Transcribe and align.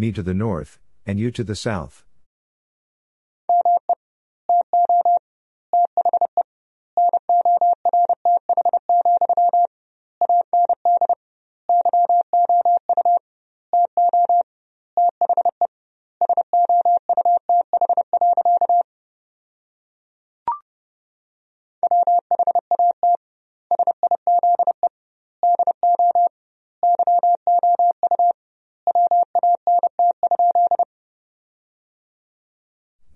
Me 0.00 0.10
to 0.12 0.22
the 0.22 0.32
north, 0.32 0.78
and 1.04 1.20
you 1.20 1.30
to 1.30 1.44
the 1.44 1.54
south. 1.54 2.06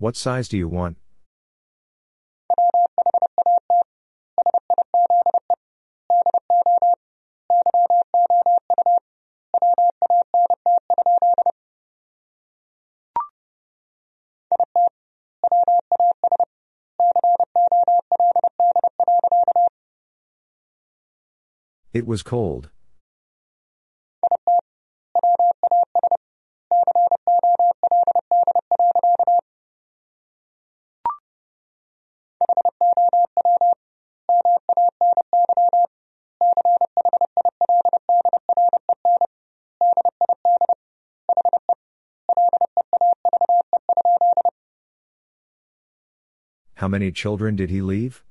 What 0.05 0.15
size 0.15 0.47
do 0.47 0.55
you 0.55 0.67
want? 0.67 0.97
It 21.93 22.05
was 22.05 22.21
cold. 22.21 22.69
How 46.85 46.89
many 46.89 47.11
children 47.11 47.55
did 47.55 47.71
he 47.71 47.81
leave? 47.81 48.23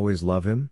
Always 0.00 0.22
love 0.22 0.46
him? 0.46 0.70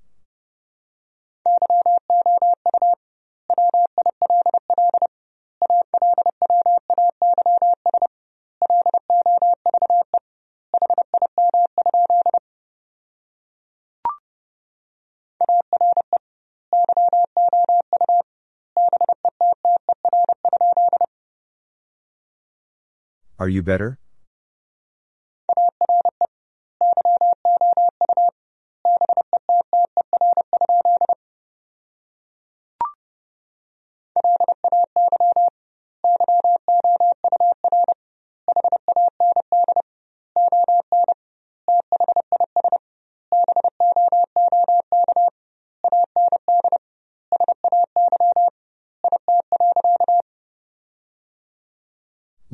Are 23.39 23.49
you 23.49 23.63
better? 23.63 23.99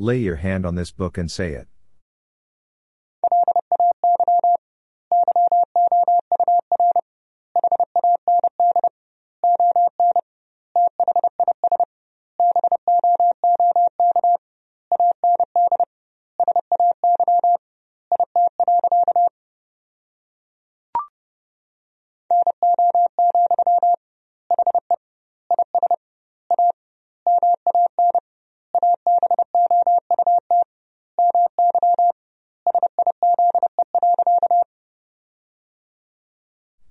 Lay 0.05 0.19
your 0.19 0.35
hand 0.35 0.67
on 0.67 0.75
this 0.75 0.91
book 0.91 1.17
and 1.17 1.31
say 1.31 1.53
it. 1.53 1.67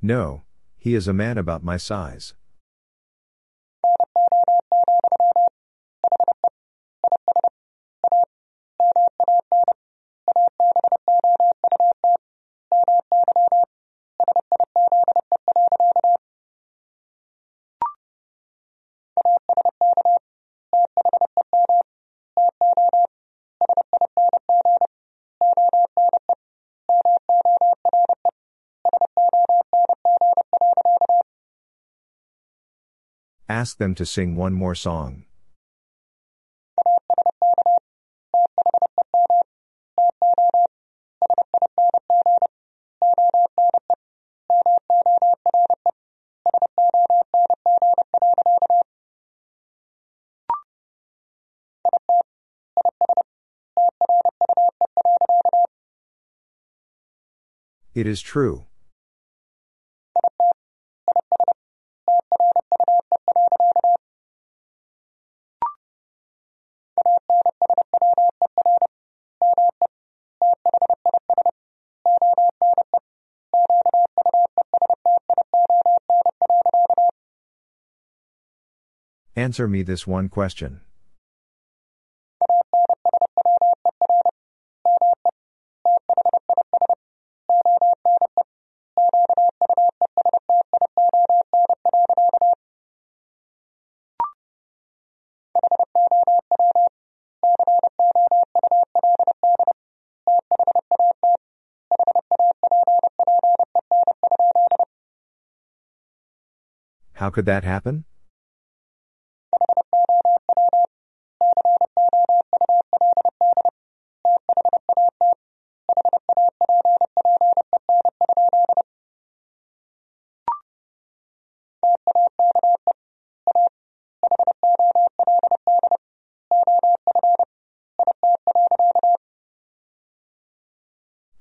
No, 0.06 0.42
he 0.76 0.94
is 0.94 1.08
a 1.08 1.14
man 1.14 1.38
about 1.38 1.64
my 1.64 1.78
size. 1.78 2.34
Ask 33.64 33.78
them 33.78 33.94
to 33.94 34.04
sing 34.04 34.36
one 34.36 34.52
more 34.52 34.74
song. 34.74 35.24
It 57.94 58.06
is 58.06 58.20
true. 58.20 58.66
Answer 79.44 79.68
me 79.68 79.82
this 79.82 80.06
one 80.06 80.30
question. 80.30 80.80
How 107.12 107.28
could 107.28 107.44
that 107.44 107.64
happen? 107.64 108.06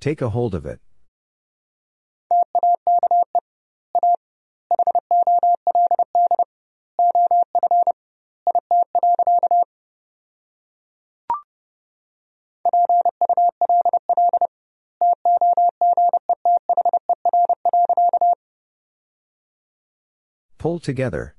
Take 0.04 0.22
a 0.22 0.28
hold 0.28 0.54
of 0.54 0.66
it. 0.66 0.82
Pull 20.58 20.80
together. 20.80 21.36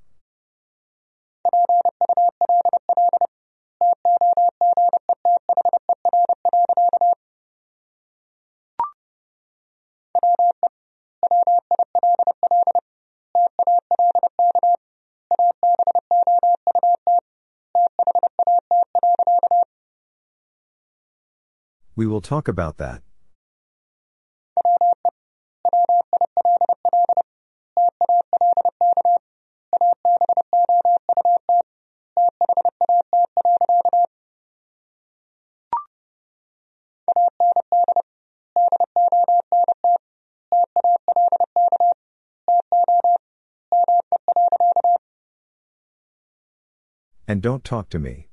We 21.96 22.06
will 22.06 22.20
talk 22.20 22.49
about 22.49 22.79
that. 22.79 23.02
And 47.26 47.40
don't 47.40 47.64
talk 47.64 47.88
to 47.90 47.99
me. 47.99 48.29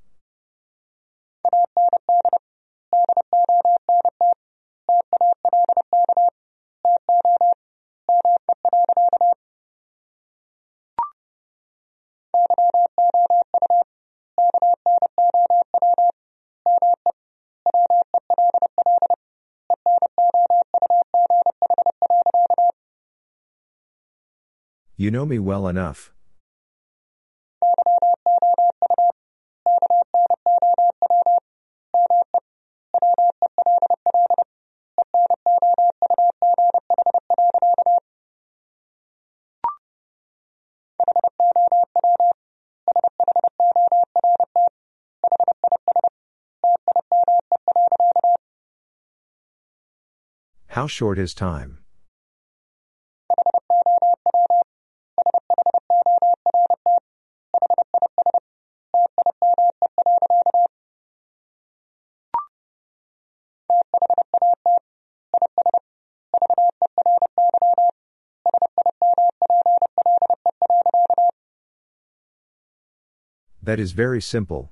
You 25.12 25.18
know 25.18 25.26
me 25.26 25.40
well 25.40 25.68
enough. 25.68 26.14
How 50.68 50.88
short 50.88 51.20
is 51.20 51.34
time? 51.34 51.81
That 73.64 73.80
is 73.80 73.92
very 73.92 74.22
simple. 74.22 74.72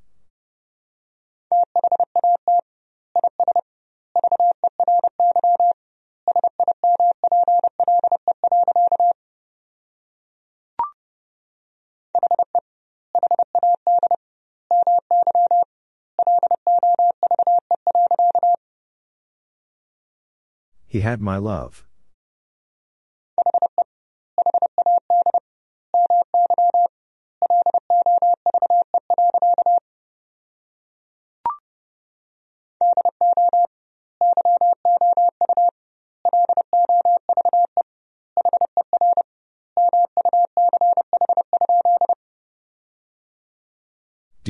He 20.88 21.02
had 21.02 21.22
my 21.22 21.38
love. 21.38 21.89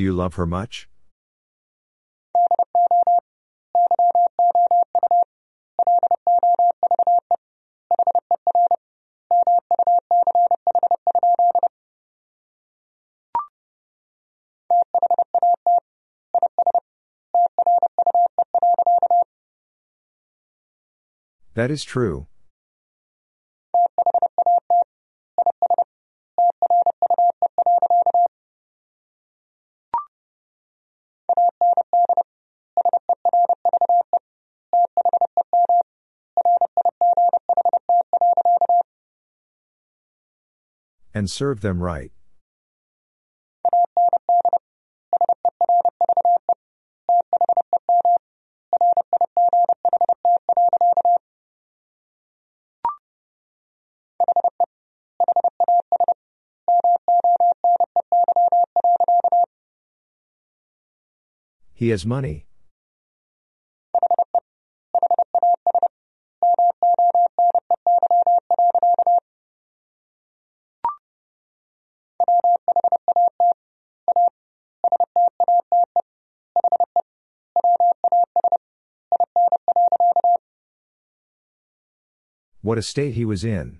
Do 0.00 0.04
you 0.04 0.14
love 0.14 0.36
her 0.36 0.46
much? 0.46 0.88
That 21.52 21.70
is 21.70 21.84
true. 21.84 22.26
And 41.20 41.30
serve 41.30 41.60
them 41.60 41.82
right. 41.82 42.10
He 61.74 61.90
has 61.90 62.06
money. 62.06 62.46
A 82.80 82.82
state 82.82 83.12
he 83.12 83.26
was 83.26 83.44
in. 83.44 83.78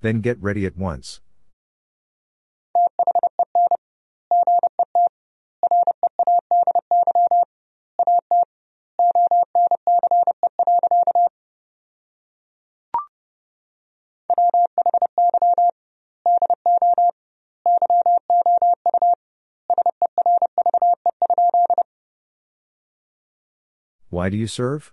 Then 0.00 0.20
get 0.20 0.40
ready 0.40 0.64
at 0.64 0.76
once. 0.76 1.20
Why 24.20 24.28
do 24.28 24.36
you 24.36 24.46
serve? 24.46 24.92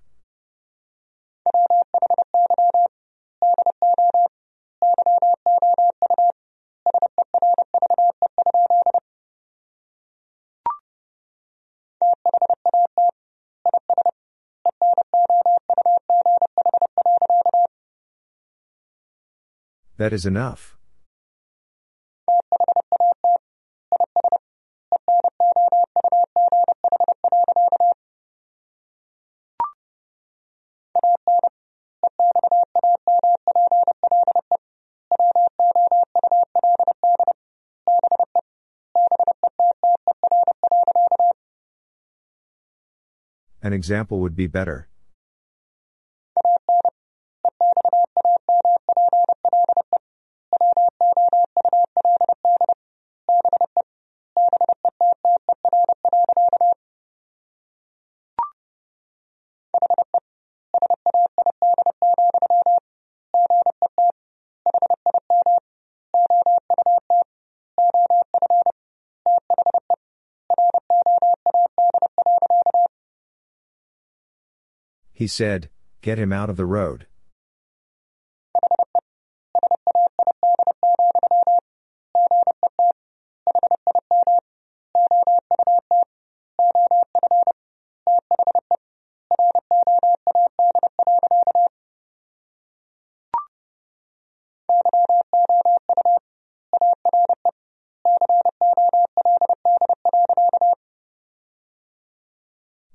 That 19.97 20.13
is 20.13 20.25
enough. 20.25 20.76
An 43.67 43.73
example 43.73 44.21
would 44.21 44.33
be 44.33 44.47
better. 44.47 44.87
He 75.27 75.29
said, 75.29 75.69
Get 75.99 76.17
him 76.17 76.31
out 76.31 76.49
of 76.49 76.55
the 76.55 76.65
road. 76.65 77.05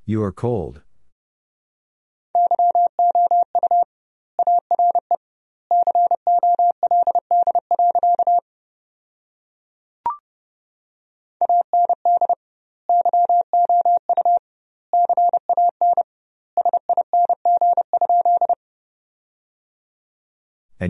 You 0.07 0.23
are 0.23 0.33
cold. 0.33 0.81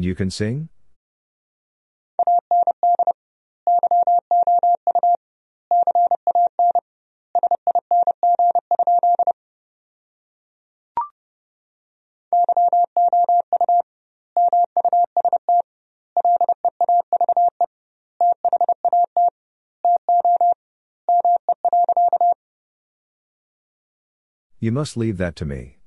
And 0.03 0.09
you 0.09 0.17
can 0.17 0.33
sing? 0.33 0.69
You 24.59 24.73
must 24.73 24.97
leave 24.97 25.19
that 25.19 25.37
to 25.37 25.45
me. 25.45 25.82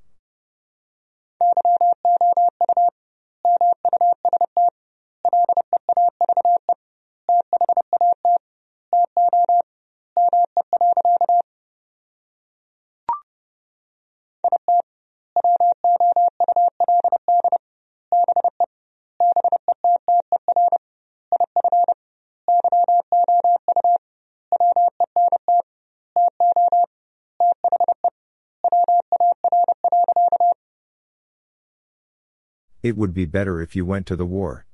It 32.86 32.96
would 32.96 33.12
be 33.12 33.24
better 33.24 33.60
if 33.60 33.74
you 33.74 33.84
went 33.84 34.06
to 34.06 34.14
the 34.14 34.24
war. 34.24 34.65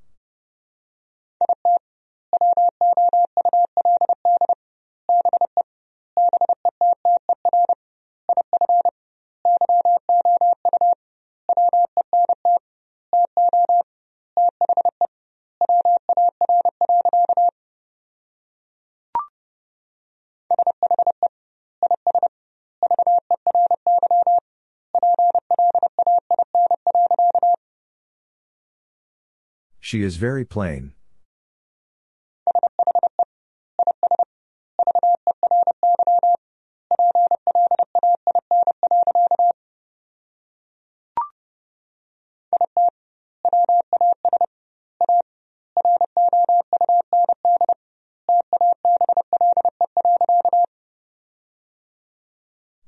She 29.93 30.01
is 30.01 30.17
very 30.17 30.47
plain. 30.47 30.95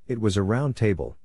It 0.07 0.23
was 0.23 0.39
a 0.39 0.43
round 0.43 0.75
table. 0.75 1.19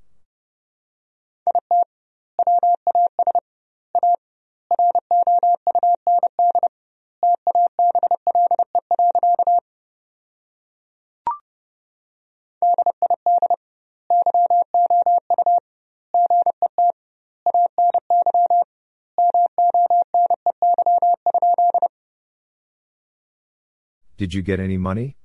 Did 24.30 24.36
you 24.36 24.42
get 24.42 24.60
any 24.60 24.78
money? 24.78 25.16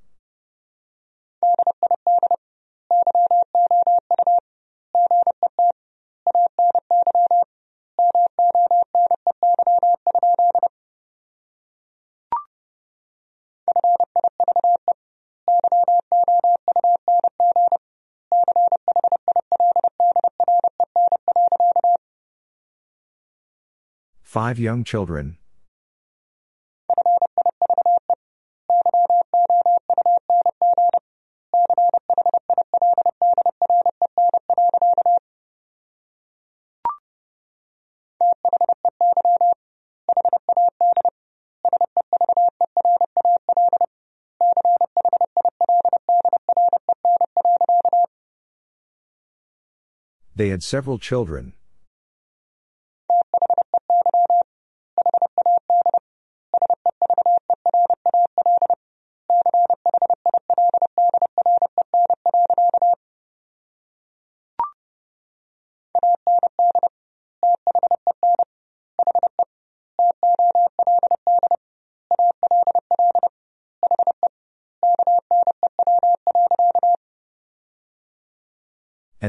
Five 24.23 24.57
young 24.57 24.83
children. 24.83 25.37
They 50.35 50.49
had 50.49 50.63
several 50.63 50.99
children. 50.99 51.53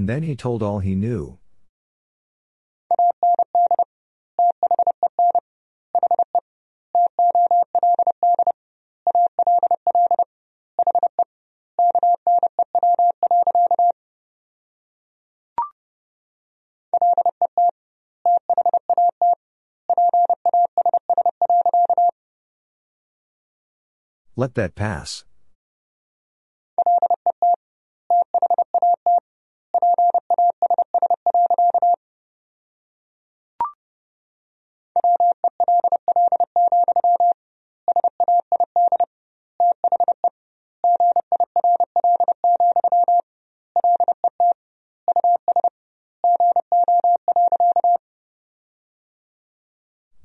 And 0.07 0.15
then 0.15 0.23
he 0.23 0.37
told 0.37 0.63
all 0.63 0.79
he 0.79 0.95
knew. 0.95 1.37
Let 24.37 24.55
that 24.55 24.77
pass. 24.77 25.25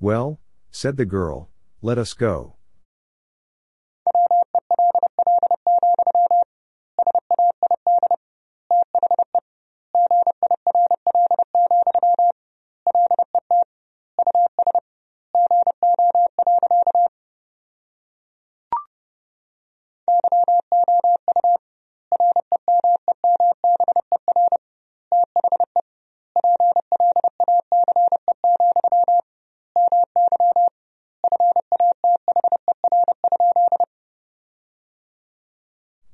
Well, 0.02 0.40
said 0.72 0.98
the 0.98 1.06
girl, 1.06 1.52
let 1.84 2.00
us 2.00 2.16
go. 2.16 2.56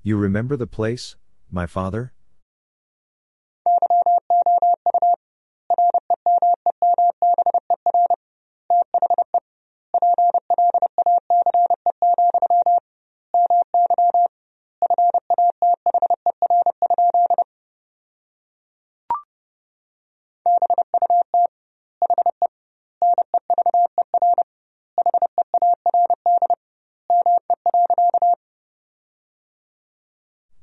You 0.07 0.15
remember 0.15 0.55
the 0.55 0.67
place, 0.67 1.17
my 1.51 1.65
father? 1.65 2.13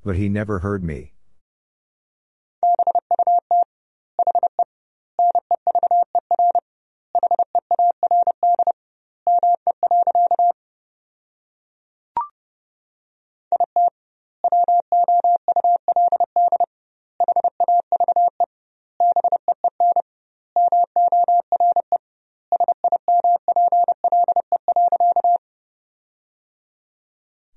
But 0.05 0.17
he 0.17 0.29
never 0.29 0.59
heard 0.59 0.85
me. 0.85 1.14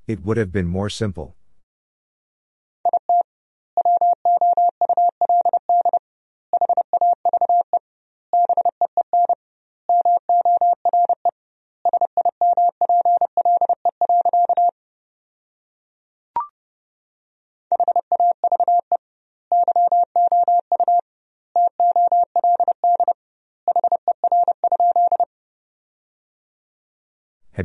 It 0.07 0.23
would 0.23 0.37
have 0.37 0.53
been 0.53 0.67
more 0.67 0.89
simple. 0.89 1.36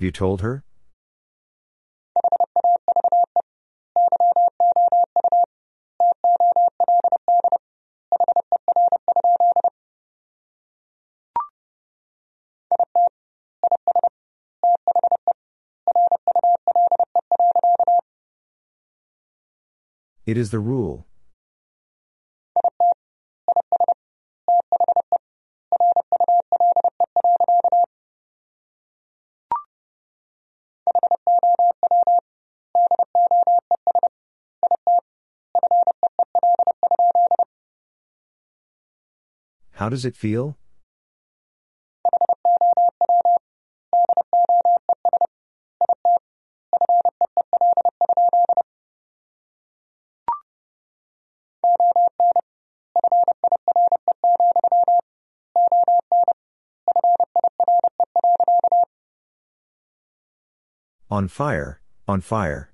Have 0.03 0.07
you 0.07 0.11
told 0.11 0.41
her? 0.41 0.65
It 20.27 20.37
is 20.37 20.51
the 20.51 20.59
rule. 20.59 21.07
How 39.83 39.89
does 39.89 40.05
it 40.05 40.15
feel? 40.15 40.57
On 61.11 61.27
fire, 61.27 61.81
on 62.07 62.21
fire. 62.21 62.72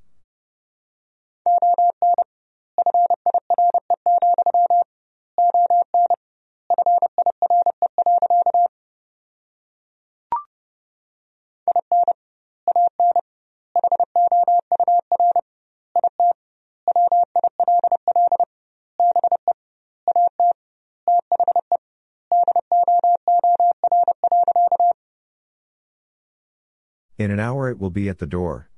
Will 27.78 27.90
be 27.90 28.08
at 28.08 28.18
the 28.18 28.26
door. 28.26 28.68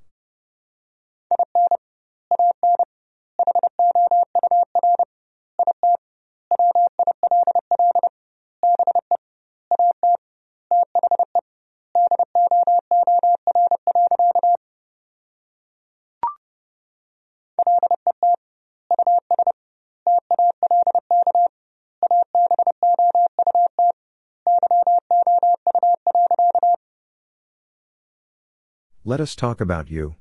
Let 29.10 29.20
us 29.20 29.34
talk 29.34 29.60
about 29.60 29.90
you. 29.90 30.14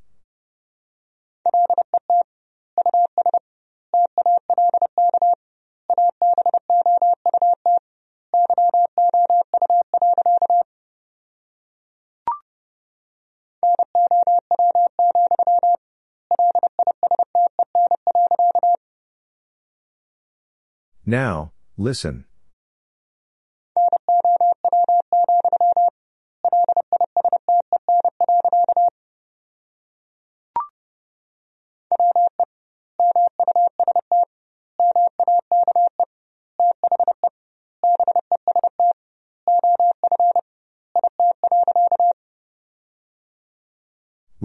Now, 21.06 21.52
listen. 21.78 22.26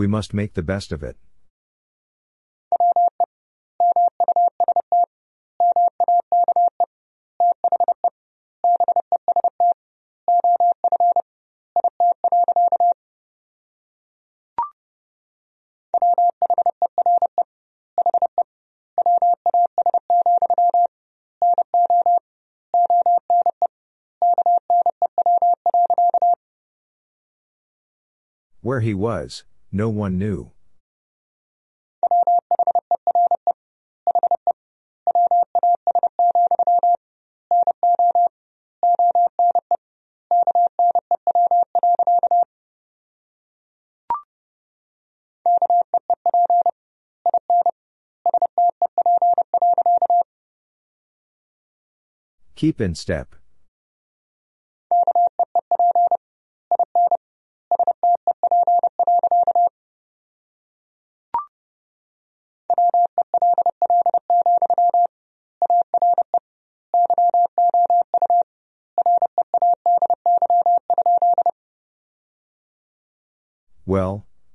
We 0.04 0.08
must 0.08 0.34
make 0.34 0.52
the 0.52 0.62
best 0.62 0.92
of 0.92 1.02
it. 1.02 1.16
Where 28.60 28.80
he 28.80 28.92
was, 28.92 29.44
no 29.74 29.88
one 29.88 30.16
knew. 30.16 30.52
Keep 52.54 52.80
in 52.80 52.94
step. 52.94 53.34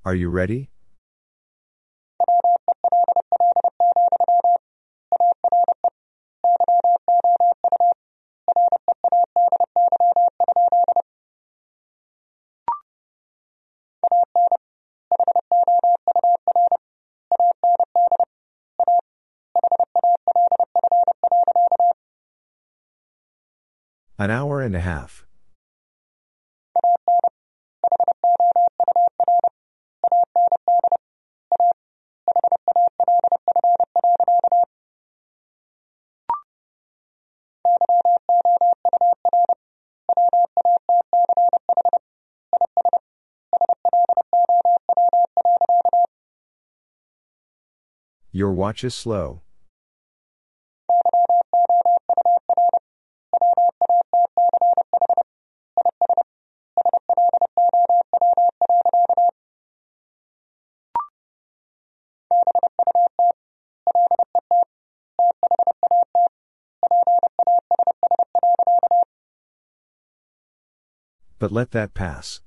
Are 0.09 0.15
you 0.15 0.27
ready? 0.27 0.71
Watch 48.59 48.83
is 48.83 48.93
slow. 48.93 49.41
But 71.39 71.53
let 71.53 71.71
that 71.71 71.93
pass. 71.93 72.41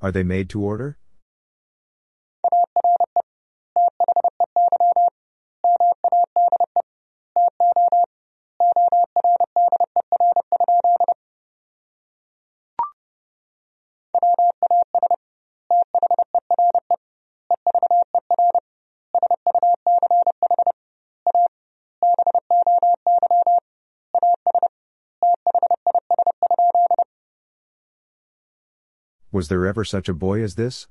Are 0.00 0.12
they 0.12 0.22
made 0.22 0.48
to 0.50 0.62
order? 0.62 0.98
Was 29.38 29.46
there 29.46 29.68
ever 29.68 29.84
such 29.84 30.08
a 30.08 30.14
boy 30.14 30.42
as 30.42 30.56
this? 30.56 30.88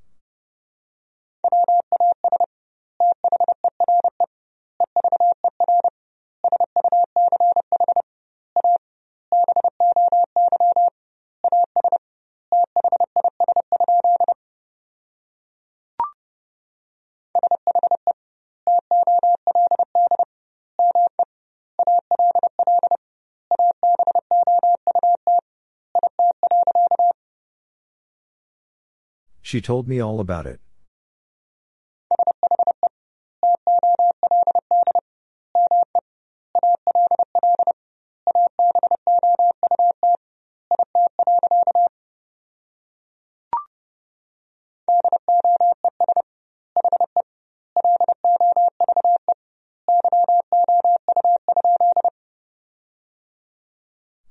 She 29.48 29.62
told 29.62 29.88
me 29.88 30.02
all 30.02 30.20
about 30.20 30.46
it. 30.46 30.60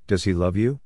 Does 0.05 0.25
he 0.25 0.33
love 0.35 0.55
you? 0.55 0.79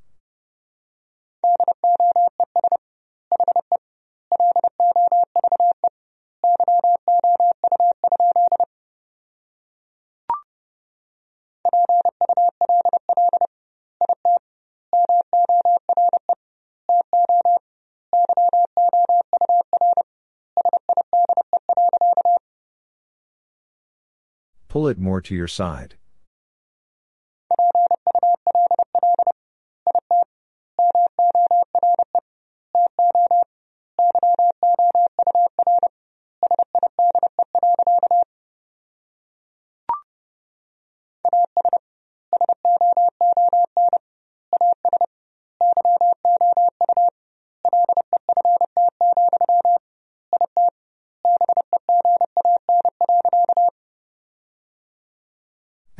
To 25.22 25.34
your 25.34 25.48
side. 25.48 25.94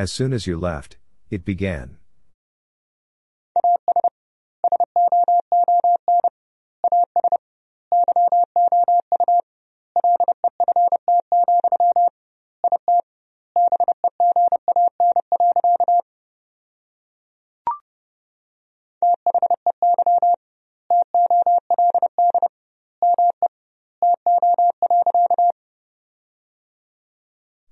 As 0.02 0.10
soon 0.10 0.32
as 0.32 0.48
you 0.48 0.58
left, 0.58 0.96
it 1.30 1.44
began. 1.44 1.96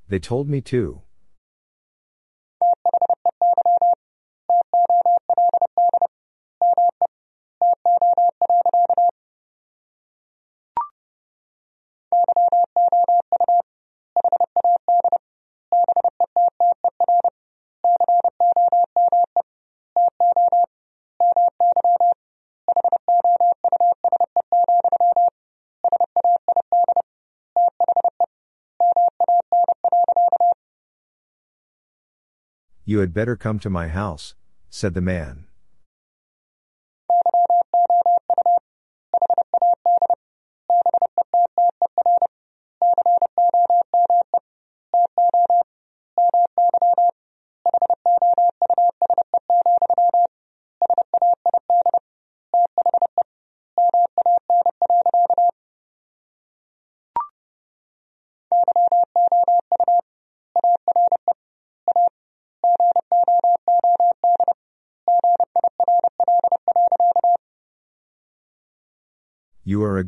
They 0.06 0.20
told 0.20 0.48
me 0.48 0.60
too. 0.60 1.02
You 32.90 32.98
had 32.98 33.14
better 33.14 33.36
come 33.36 33.60
to 33.60 33.70
my 33.70 33.86
house, 33.86 34.34
said 34.68 34.94
the 34.94 35.00
man. 35.00 35.46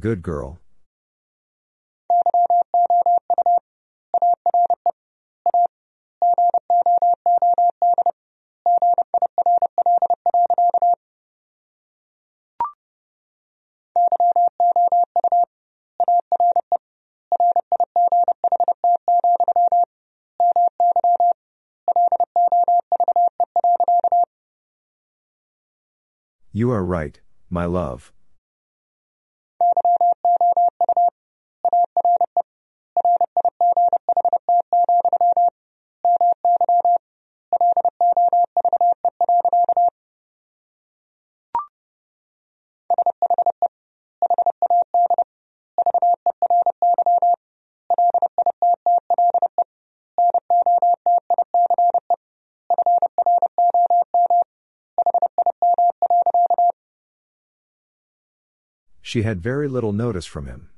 Good 0.03 0.21
girl. 0.21 0.59
You 26.51 26.73
are 26.73 26.85
right, 26.85 27.21
my 27.49 27.67
love. 27.67 28.13
She 59.13 59.25
had 59.25 59.43
very 59.43 59.69
little 59.69 59.93
notice 59.93 60.25
from 60.25 60.47
him. 60.47 60.71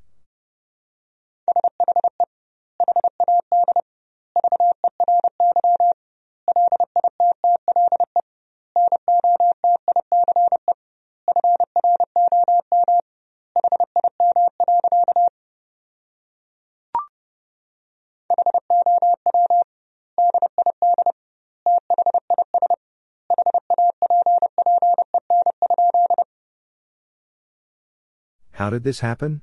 Did 28.74 28.82
this 28.82 29.00
happen? 29.00 29.40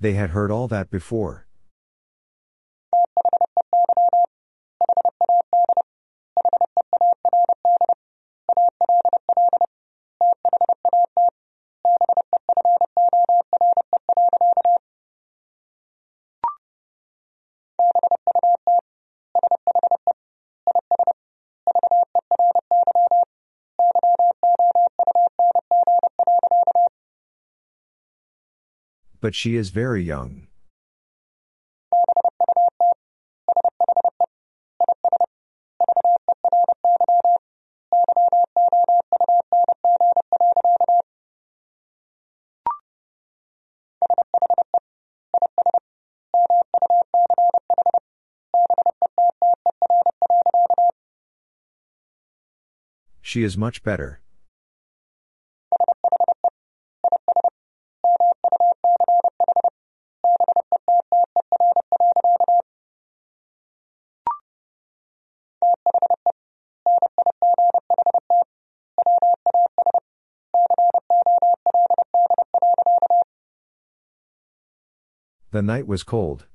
They 0.00 0.14
had 0.14 0.30
heard 0.30 0.50
all 0.50 0.66
that 0.66 0.90
before. 0.90 1.46
But 29.32 29.36
she 29.36 29.56
is 29.56 29.70
very 29.70 30.02
young. 30.02 30.46
She 53.22 53.42
is 53.42 53.56
much 53.56 53.82
better. 53.82 54.20
The 75.52 75.60
night 75.60 75.86
was 75.86 76.02
cold. 76.02 76.46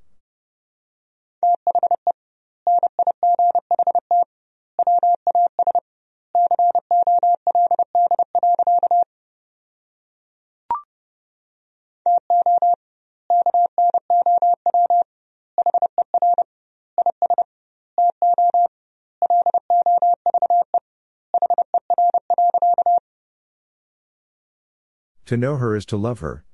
To 25.28 25.38
know 25.38 25.58
her 25.58 25.76
is 25.76 25.86
to 25.86 25.98
love 25.98 26.22
her. 26.22 26.46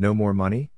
No 0.00 0.14
more 0.14 0.32
money? 0.32 0.70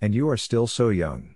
And 0.00 0.14
you 0.14 0.28
are 0.28 0.36
still 0.36 0.66
so 0.66 0.88
young. 0.88 1.35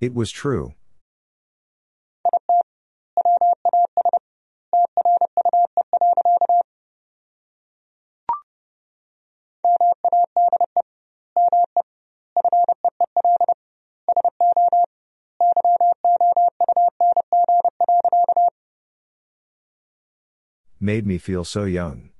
It 0.00 0.14
was 0.14 0.30
true. 0.30 0.74
Made 20.80 21.06
me 21.06 21.18
feel 21.18 21.44
so 21.44 21.64
young. 21.64 22.10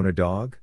Own 0.00 0.06
a 0.06 0.12
dog? 0.12 0.56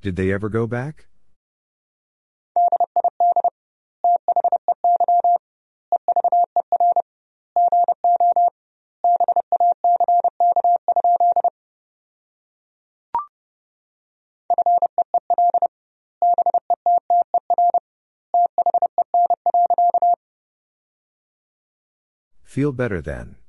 Did 0.00 0.16
they 0.16 0.32
ever 0.32 0.48
go 0.48 0.66
back? 0.66 1.06
Feel 22.52 22.70
better 22.70 23.00
then. 23.00 23.41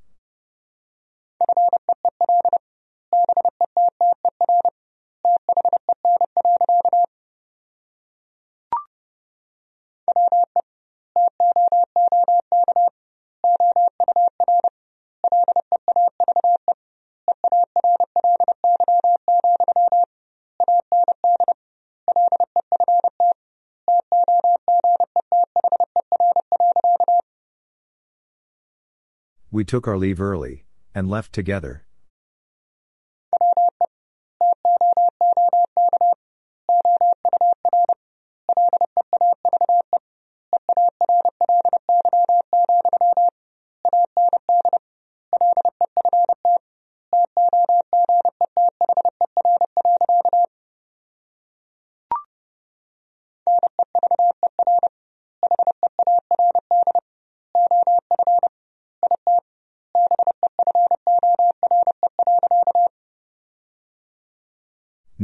We 29.64 29.66
took 29.66 29.88
our 29.88 29.98
leave 29.98 30.20
early, 30.20 30.66
and 30.94 31.10
left 31.10 31.32
together. 31.32 31.86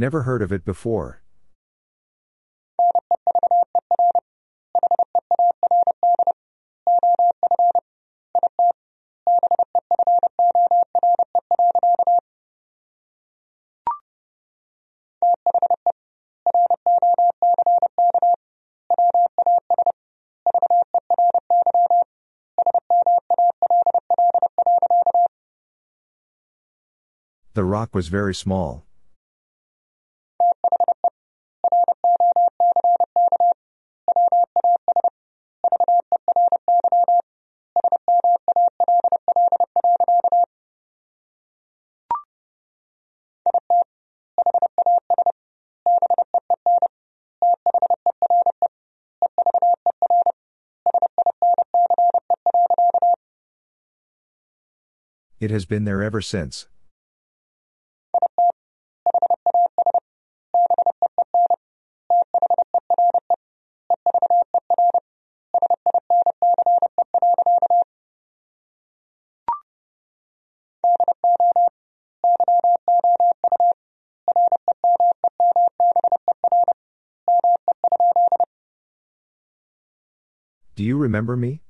Never 0.00 0.22
heard 0.22 0.40
of 0.40 0.50
it 0.50 0.64
before. 0.64 1.20
The 27.52 27.64
rock 27.64 27.94
was 27.94 28.08
very 28.08 28.34
small. 28.34 28.86
It 55.40 55.50
has 55.50 55.64
been 55.64 55.84
there 55.84 56.02
ever 56.02 56.20
since. 56.20 56.66
Do 80.76 80.84
you 80.84 80.98
remember 80.98 81.36
me? 81.36 81.62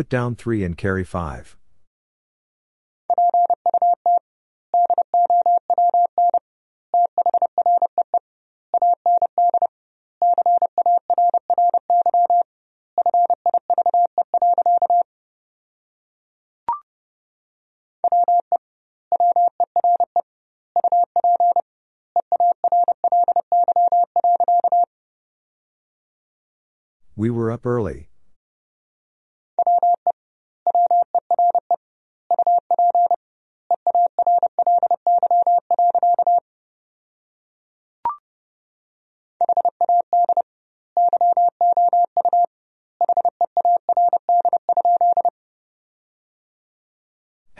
Put 0.00 0.08
down 0.08 0.34
three 0.34 0.64
and 0.64 0.78
carry 0.78 1.04
five. 1.04 1.58
We 27.14 27.28
were 27.28 27.52
up 27.52 27.66
early. 27.66 28.09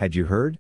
Had 0.01 0.15
you 0.15 0.25
heard? 0.25 0.59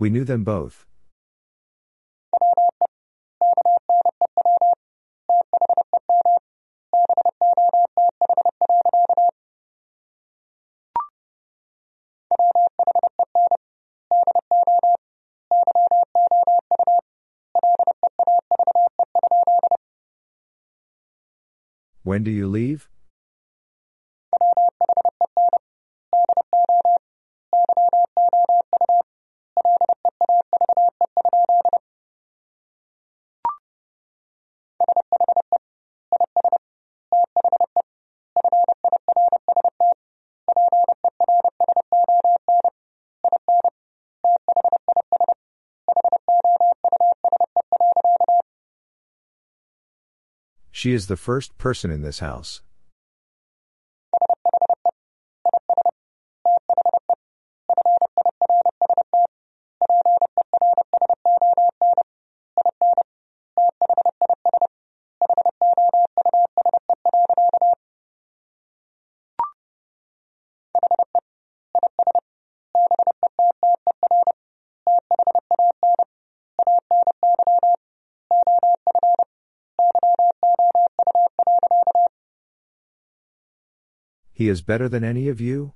We 0.00 0.10
knew 0.10 0.24
them 0.24 0.42
both. 0.42 0.86
When 22.08 22.24
do 22.24 22.30
you 22.30 22.48
leave? 22.48 22.88
She 50.88 50.94
is 50.94 51.06
the 51.06 51.18
first 51.18 51.58
person 51.58 51.90
in 51.90 52.00
this 52.00 52.20
house. 52.20 52.62
He 84.38 84.48
is 84.48 84.62
better 84.62 84.88
than 84.88 85.02
any 85.02 85.26
of 85.28 85.40
you? 85.40 85.72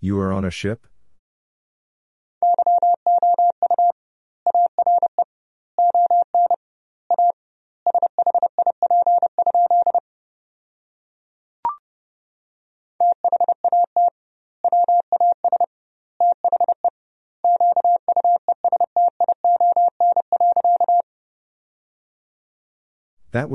You 0.00 0.18
are 0.18 0.32
on 0.32 0.44
a 0.44 0.50
ship? 0.50 0.88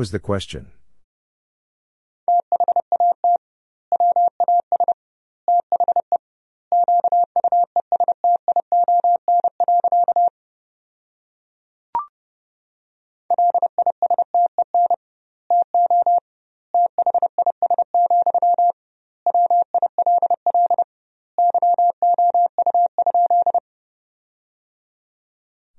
Was 0.03 0.11
the 0.11 0.19
question. 0.19 0.67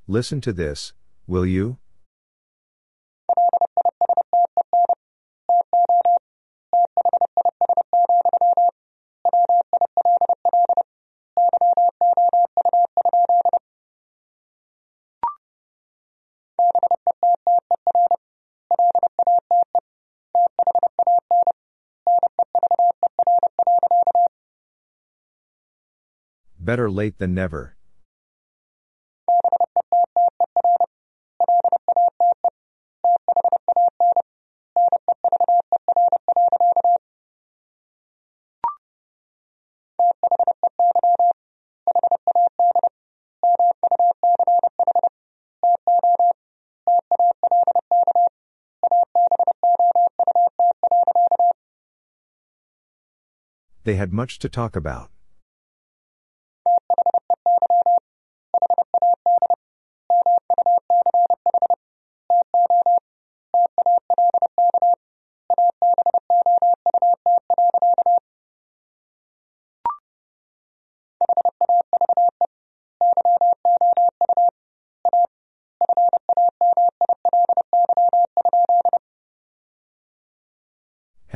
Listen 0.07 0.41
to 0.41 0.55
this, 0.55 0.95
will 1.27 1.45
you? 1.45 1.77
Better 26.75 26.91
late 26.91 27.19
than 27.19 27.35
never. 27.35 27.77
They 53.85 53.95
had 53.95 54.13
much 54.13 54.41
to 54.41 54.49
talk 54.49 54.75
about. 54.75 55.14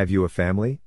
Have 0.09 0.13
you 0.15 0.25
a 0.25 0.31
family? 0.31 0.81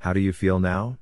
How 0.00 0.12
do 0.12 0.20
you 0.20 0.34
feel 0.34 0.60
now? 0.60 0.98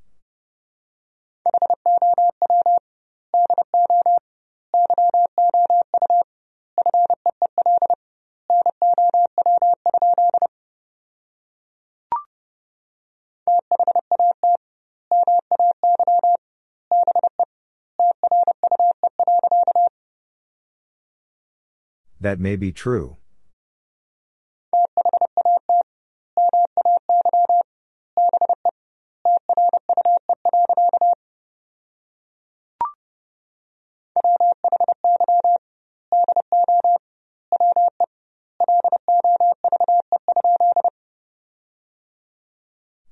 That 22.23 22.39
may 22.39 22.55
be 22.55 22.70
true. 22.70 23.16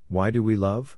Why 0.07 0.31
do 0.31 0.41
we 0.41 0.55
love? 0.55 0.97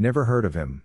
Never 0.00 0.24
heard 0.24 0.46
of 0.46 0.54
him. 0.54 0.82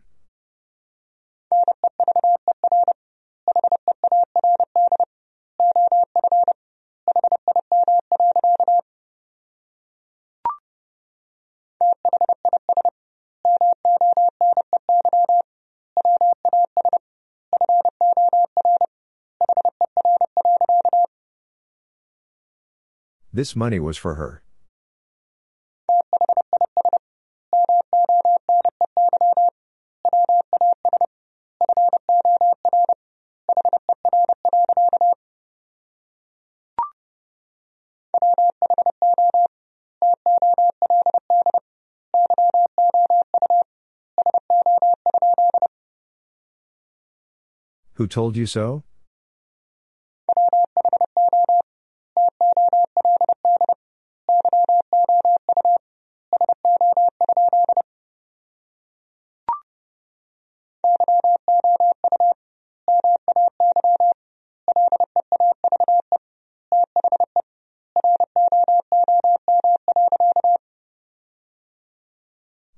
This 23.31 23.55
money 23.55 23.79
was 23.79 23.95
for 23.95 24.15
her. 24.15 24.44
Who 47.95 48.07
told 48.07 48.35
you 48.35 48.45
so? 48.45 48.83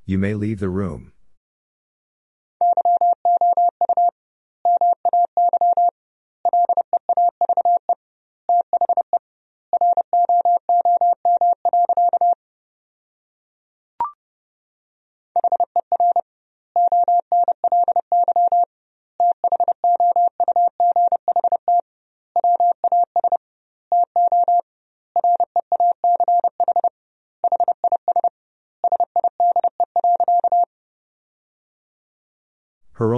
You 0.05 0.17
may 0.19 0.35
leave 0.35 0.59
the 0.59 0.69
room. 0.69 1.11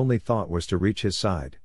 Only 0.09 0.17
thought 0.17 0.49
was 0.49 0.65
to 0.65 0.75
reach 0.75 1.03
his 1.03 1.15
side. 1.15 1.59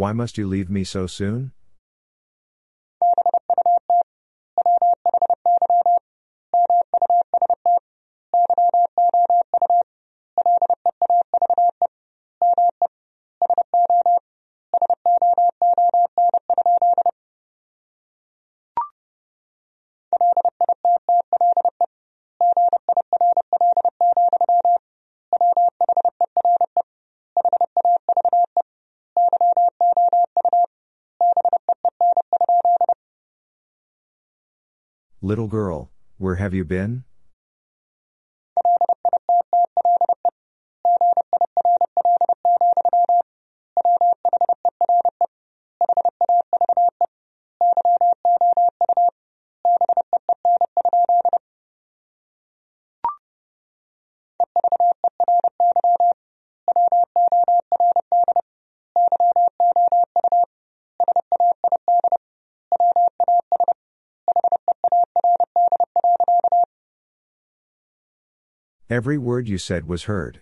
Why 0.00 0.12
must 0.12 0.38
you 0.38 0.46
leave 0.46 0.70
me 0.70 0.82
so 0.82 1.06
soon? 1.06 1.52
Little 35.30 35.46
girl, 35.46 35.92
where 36.18 36.34
have 36.34 36.54
you 36.54 36.64
been? 36.64 37.04
Every 68.90 69.18
word 69.18 69.46
you 69.46 69.56
said 69.56 69.86
was 69.86 70.04
heard. 70.04 70.40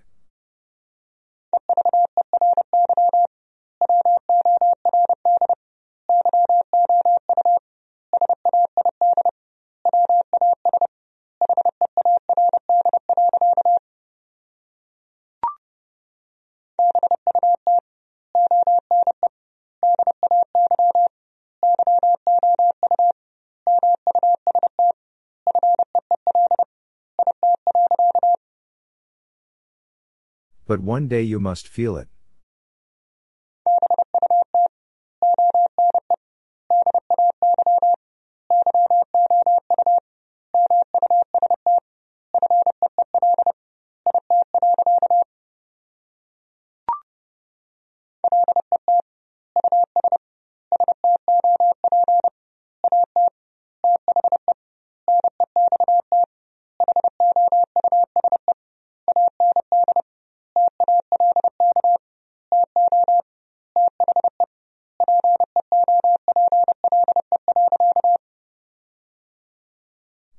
But 30.69 30.81
one 30.81 31.09
day 31.09 31.23
you 31.23 31.41
must 31.41 31.67
feel 31.67 31.97
it. 31.97 32.09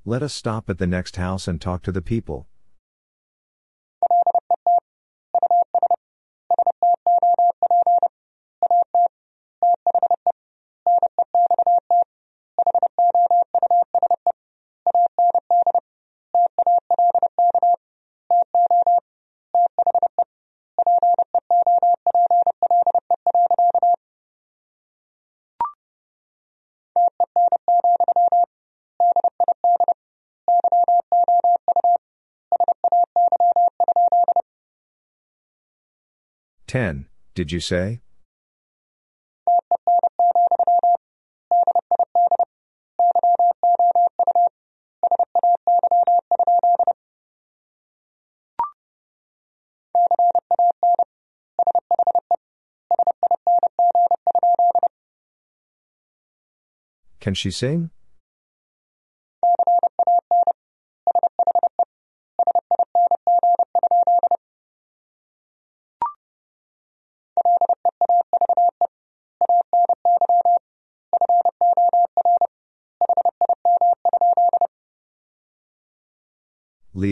Let 0.10 0.24
us 0.24 0.34
stop 0.34 0.72
at 0.72 0.80
the 0.80 0.88
next 0.88 1.18
house 1.18 1.48
and 1.48 1.62
talk 1.62 1.84
to 1.84 1.92
the 1.92 2.02
people. 2.02 2.49
Ten, 36.70 37.08
did 37.34 37.52
you 37.52 37.60
say? 37.60 38.00
Can 57.20 57.34
she 57.34 57.50
sing? 57.50 57.90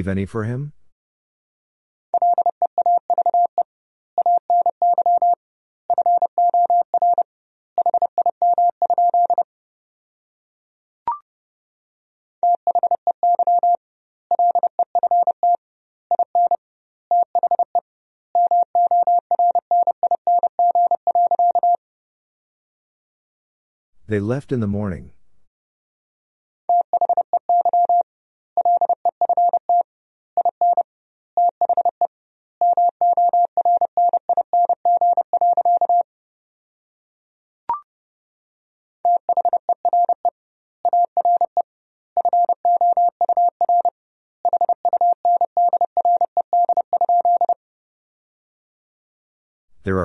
Leave 0.08 0.18
any 0.18 0.26
for 0.26 0.45
him? 0.45 0.72
They 24.08 24.22
left 24.22 24.53
in 24.53 24.62
the 24.62 24.68
morning. 24.68 25.12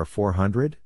400? 0.05 0.77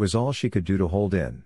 Was 0.00 0.14
all 0.14 0.32
she 0.32 0.48
could 0.48 0.64
do 0.64 0.78
to 0.78 0.88
hold 0.88 1.12
in. 1.12 1.42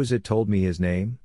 Was 0.00 0.10
it 0.10 0.24
told 0.24 0.48
me 0.48 0.62
his 0.62 0.80
name? 0.80 1.18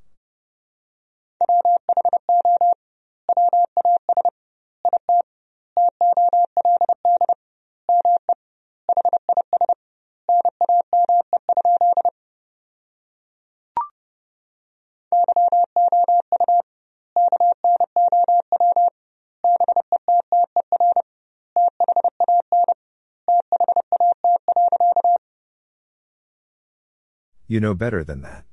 You 27.48 27.62
know 27.62 27.74
better 27.74 28.04
than 28.04 28.22
that. 28.24 28.44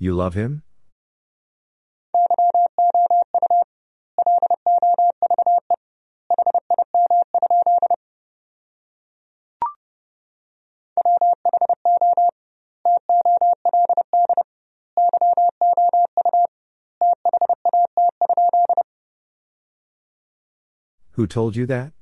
You 0.00 0.14
love 0.14 0.34
him? 0.34 0.62
Who 21.12 21.26
told 21.26 21.56
you 21.56 21.66
that? 21.66 21.97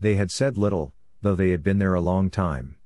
They 0.00 0.14
had 0.14 0.30
said 0.30 0.56
little, 0.56 0.94
though 1.22 1.34
they 1.34 1.50
had 1.50 1.62
been 1.62 1.78
there 1.78 1.94
a 1.94 2.00
long 2.00 2.30
time. 2.30 2.77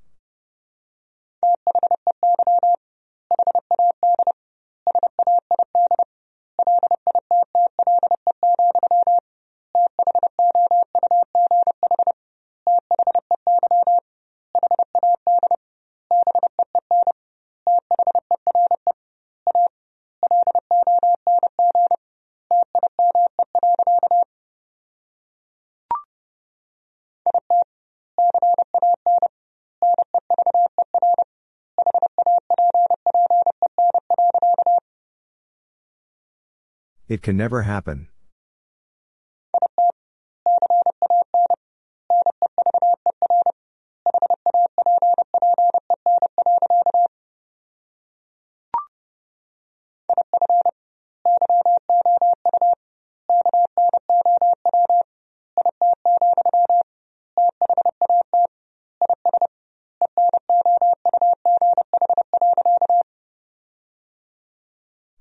It 37.12 37.20
can 37.20 37.36
never 37.36 37.60
happen. 37.60 38.08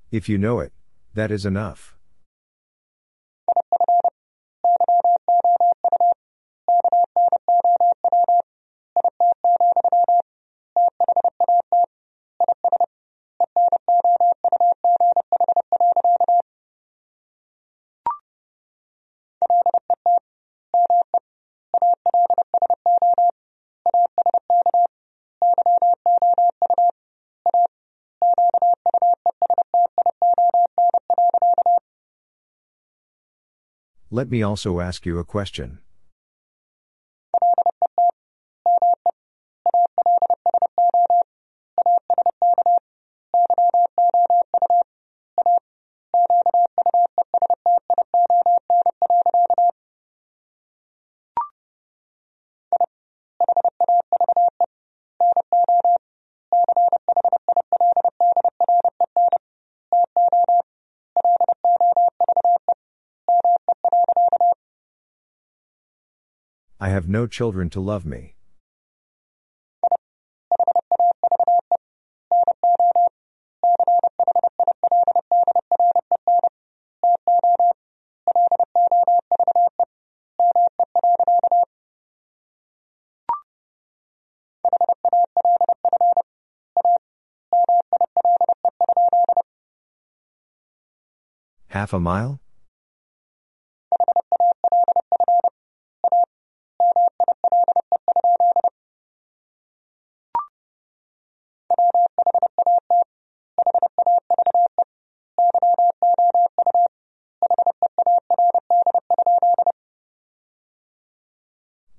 If 0.09 0.29
you 0.29 0.37
know 0.37 0.61
it, 0.61 0.71
that 1.13 1.31
is 1.31 1.45
enough. 1.45 1.95
Let 34.13 34.29
me 34.29 34.43
also 34.43 34.81
ask 34.81 35.05
you 35.05 35.19
a 35.19 35.23
question. 35.23 35.79
No 67.11 67.27
children 67.27 67.69
to 67.69 67.81
love 67.81 68.05
me. 68.05 68.35
Half 91.67 91.93
a 91.93 91.99
mile? 91.99 92.39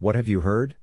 What 0.02 0.16
have 0.16 0.26
you 0.26 0.40
heard? 0.40 0.74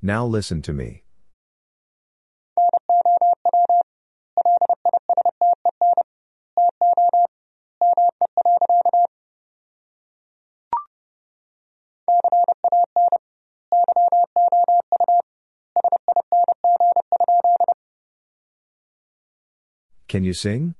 Now 0.00 0.24
listen 0.24 0.62
to 0.62 0.72
me. 0.72 1.02
Can 20.08 20.24
you 20.24 20.32
sing? 20.32 20.74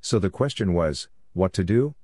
So 0.00 0.18
the 0.18 0.30
question 0.30 0.74
was, 0.74 1.08
what 1.32 1.52
to 1.54 1.64
do? 1.64 1.94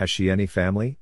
Has 0.00 0.08
she 0.08 0.30
any 0.30 0.46
family? 0.46 0.96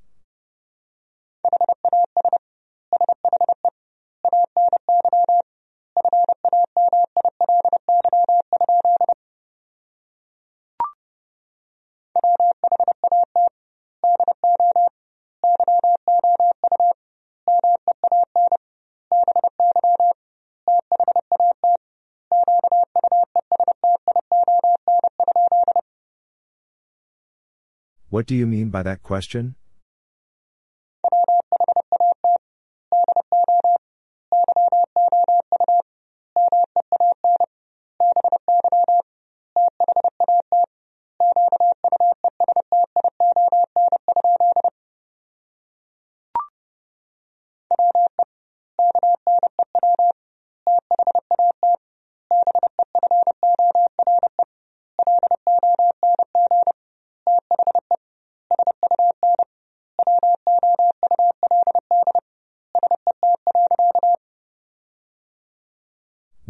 What 28.18 28.26
do 28.26 28.34
you 28.34 28.48
mean 28.48 28.70
by 28.70 28.82
that 28.82 29.04
question? 29.04 29.54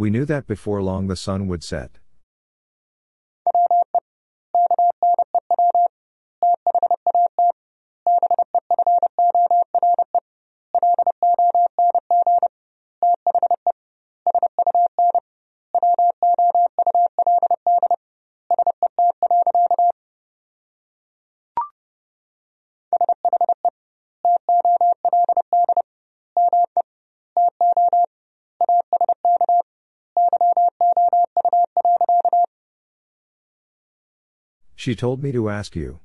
We 0.08 0.12
knew 0.12 0.24
that 0.24 0.46
before 0.46 0.82
long 0.82 1.08
the 1.08 1.16
sun 1.16 1.48
would 1.48 1.62
set. 1.62 1.98
She 34.88 34.96
told 34.96 35.22
me 35.22 35.32
to 35.32 35.50
ask 35.50 35.76
you. 35.76 36.00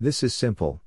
This 0.00 0.22
is 0.22 0.32
simple. 0.32 0.80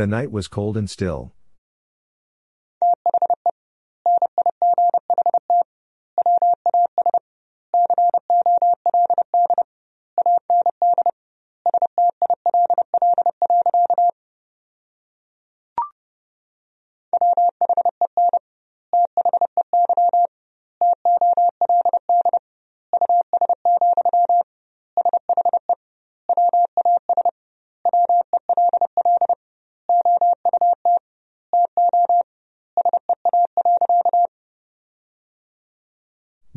The 0.00 0.06
night 0.06 0.32
was 0.32 0.48
cold 0.48 0.78
and 0.78 0.88
still. 0.88 1.34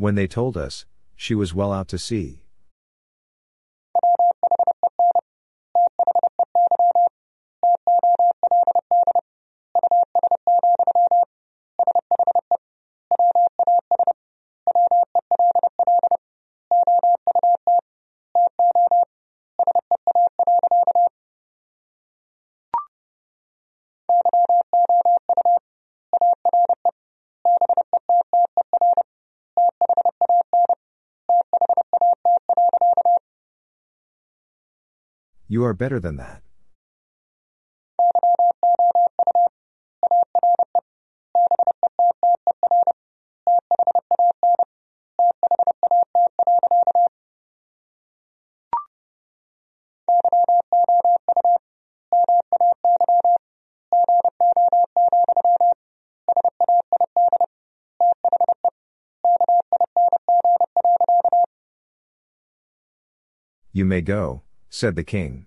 When 0.04 0.16
they 0.16 0.26
told 0.26 0.58
us, 0.58 0.84
she 1.16 1.34
was 1.34 1.54
well 1.54 1.72
out 1.72 1.88
to 1.88 1.98
sea. 1.98 2.43
You 35.54 35.62
are 35.66 35.72
better 35.72 36.00
than 36.00 36.16
that. 36.16 36.42
You 63.72 63.84
may 63.84 64.00
go, 64.00 64.43
said 64.74 64.96
the 64.96 65.04
king. 65.04 65.46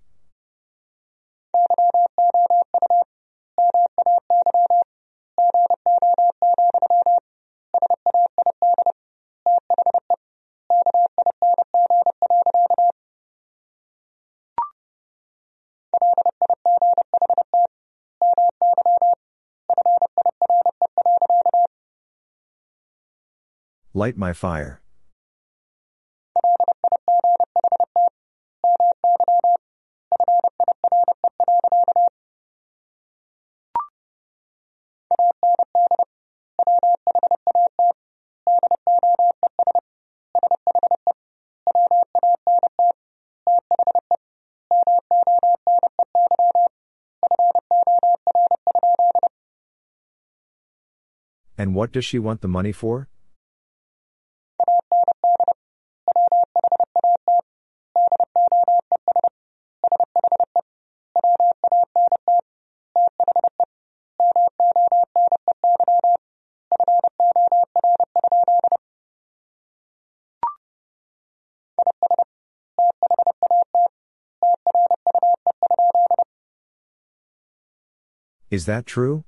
Light 23.93 24.15
my 24.15 24.31
fire. 24.31 24.79
What 51.77 51.91
does 51.91 52.03
she 52.03 52.17
want 52.17 52.41
the 52.41 52.47
money 52.47 52.71
for? 52.71 53.07
Is 78.49 78.65
that 78.65 78.87
true? 78.87 79.25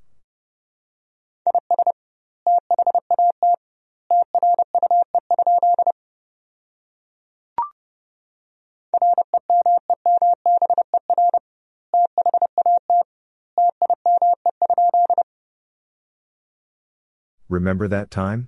Remember 17.50 17.88
that 17.88 18.12
time? 18.12 18.47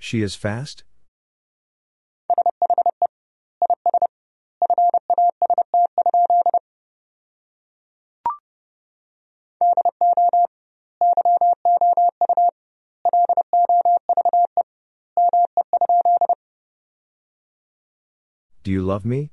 She 0.00 0.20
is 0.20 0.34
fast? 0.34 0.82
You 18.72 18.82
love 18.82 19.04
me? 19.04 19.30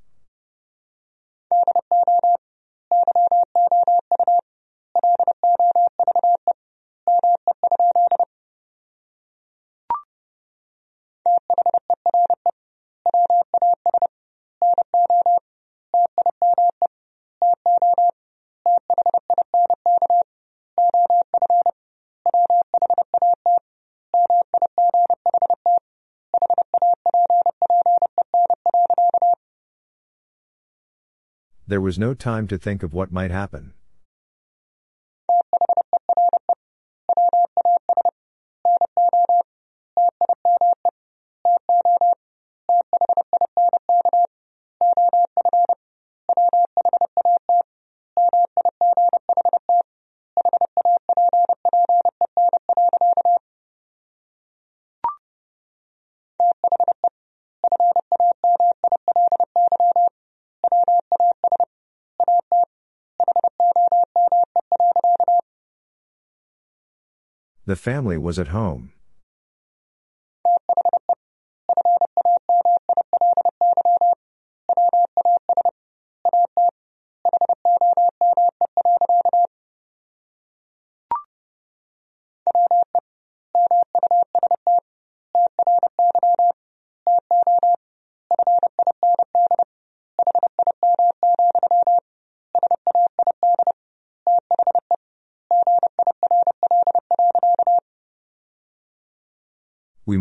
There 31.70 31.80
was 31.80 31.99
no 31.99 32.15
time 32.15 32.47
to 32.47 32.57
think 32.57 32.82
of 32.82 32.95
what 32.95 33.11
might 33.11 33.30
happen. 33.30 33.74
The 67.70 67.76
family 67.76 68.17
was 68.17 68.39
at 68.39 68.47
home. 68.47 68.93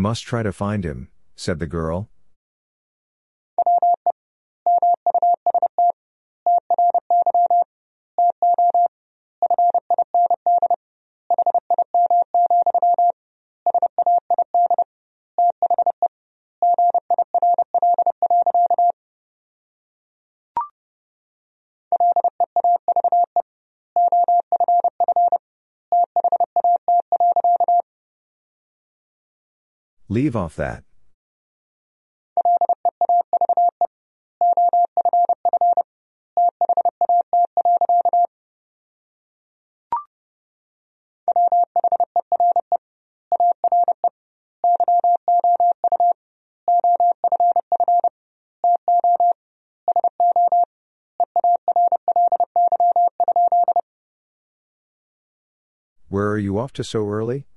Must 0.09 0.23
try 0.23 0.41
to 0.41 0.51
find 0.51 0.83
him, 0.83 1.07
said 1.35 1.59
the 1.59 1.67
girl. 1.67 2.09
Leave 30.11 30.35
off 30.35 30.55
that. 30.55 30.83
Where 56.07 56.29
are 56.29 56.39
you 56.39 56.57
off 56.57 56.73
to 56.73 56.83
so 56.83 57.07
early? 57.07 57.48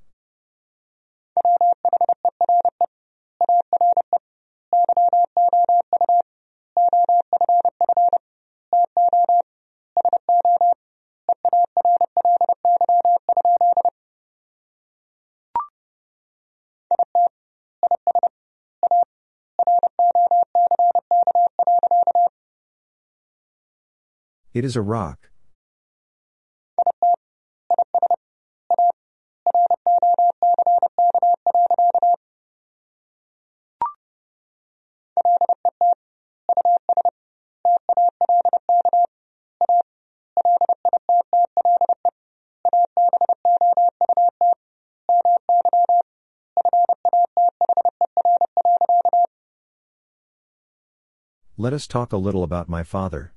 It 24.55 24.67
is 24.67 24.77
a 24.77 24.83
rock. 24.83 25.31
Let 51.57 51.73
us 51.73 51.87
talk 51.87 52.13
a 52.13 52.17
little 52.17 52.43
about 52.43 52.69
my 52.69 52.83
father. 52.83 53.33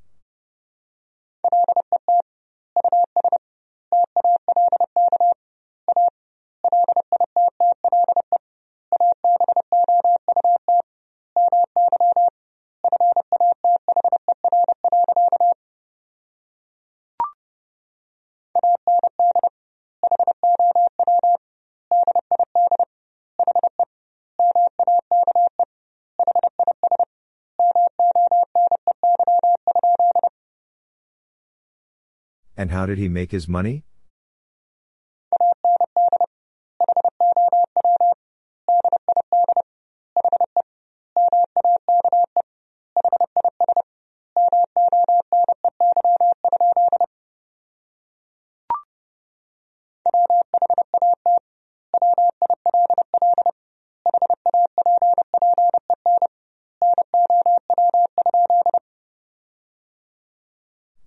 How 32.75 32.85
did 32.85 32.97
he 32.97 33.07
make 33.07 33.31
his 33.31 33.47
money? 33.47 33.85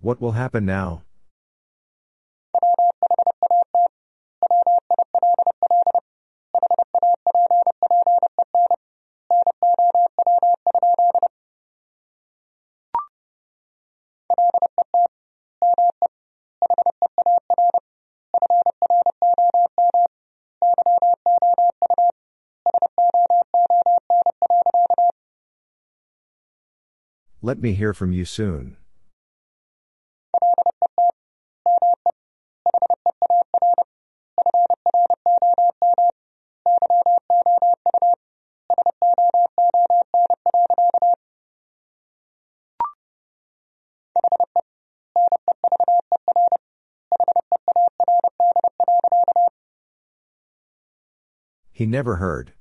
What 0.00 0.18
will 0.18 0.32
happen 0.32 0.64
now? 0.64 1.02
Let 27.48 27.62
me 27.62 27.72
hear 27.72 27.94
from 27.94 28.12
you 28.12 28.26
soon. 28.26 28.76
He 51.72 51.86
never 51.86 52.16
heard. 52.16 52.52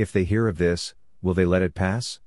If 0.00 0.12
they 0.12 0.24
hear 0.24 0.48
of 0.48 0.56
this, 0.56 0.94
will 1.20 1.34
they 1.34 1.44
let 1.44 1.60
it 1.60 1.74
pass? 1.74 2.20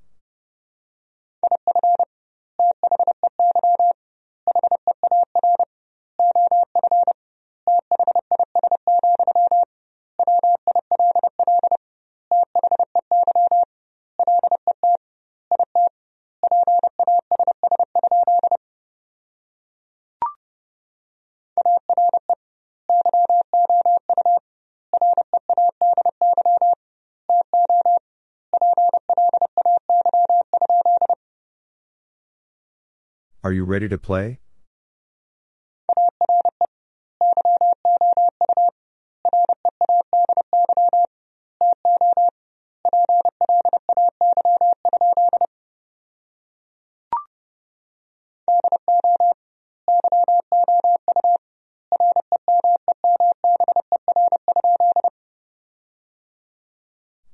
Are 33.54 33.56
you 33.56 33.66
ready 33.66 33.88
to 33.88 34.00
play? 34.00 34.40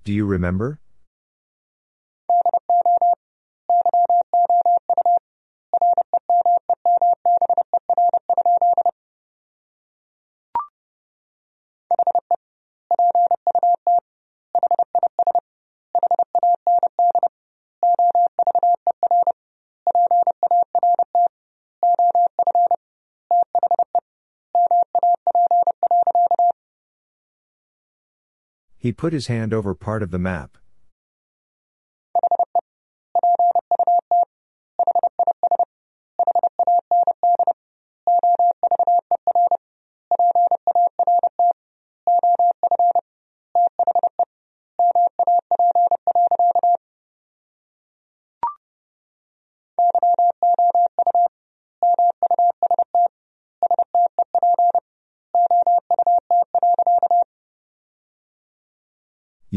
Do 0.04 0.12
you 0.12 0.26
remember? 0.26 0.82
He 28.90 28.94
put 28.94 29.14
his 29.14 29.28
hand 29.28 29.54
over 29.54 29.76
part 29.76 30.02
of 30.02 30.10
the 30.10 30.18
map. 30.18 30.58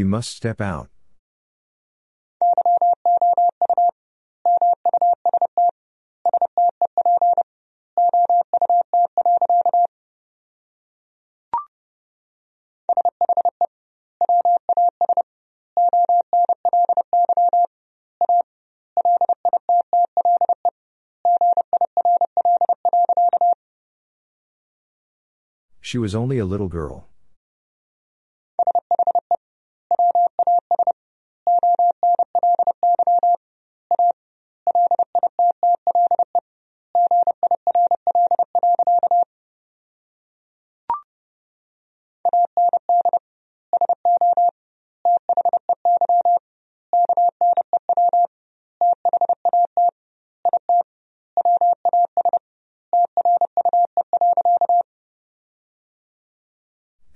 You 0.02 0.08
must 0.08 0.34
step 0.34 0.60
out. 0.60 0.88
She 25.80 25.96
was 25.96 26.12
only 26.12 26.38
a 26.38 26.44
little 26.44 26.66
girl. 26.66 27.11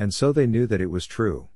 And 0.06 0.14
so 0.14 0.30
they 0.30 0.46
knew 0.46 0.68
that 0.68 0.80
it 0.80 0.86
was 0.86 1.04
true. 1.04 1.48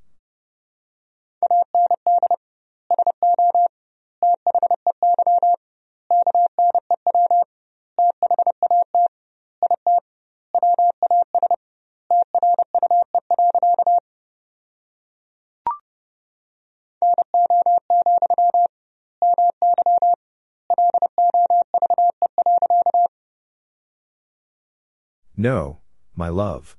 No, 25.37 25.79
my 26.17 26.29
love. 26.29 26.77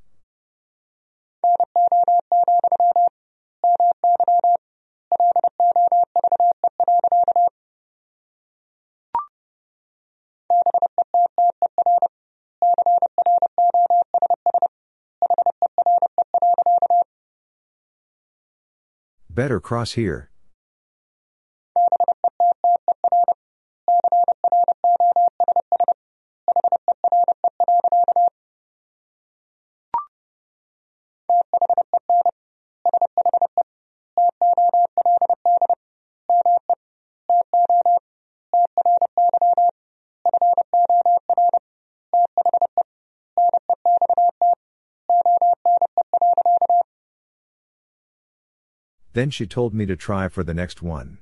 Better 19.42 19.60
cross 19.60 19.94
here. 19.94 20.31
Then 49.14 49.30
she 49.30 49.46
told 49.46 49.74
me 49.74 49.86
to 49.86 49.96
try 49.96 50.30
for 50.30 50.44
the 50.44 50.54
next 50.54 50.82
one. 50.82 51.18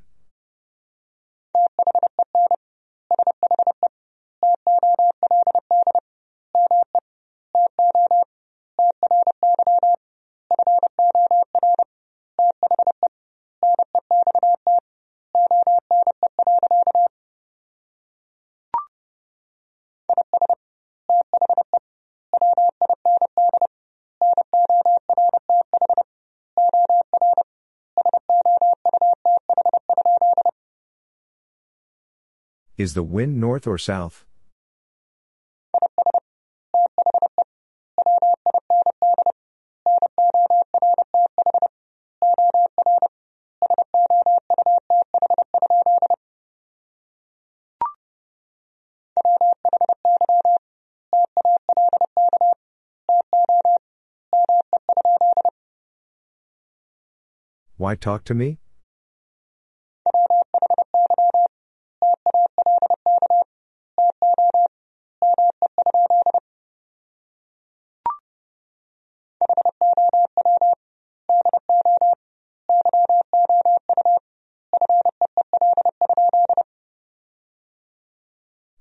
Is 32.90 32.95
the 32.95 33.03
wind 33.03 33.40
north 33.40 33.68
or 33.68 33.78
south? 33.78 34.26
Why 57.78 57.94
talk 57.94 58.24
to 58.24 58.34
me? 58.34 58.57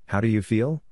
How 0.08 0.22
do 0.22 0.28
you 0.28 0.40
feel? 0.40 0.82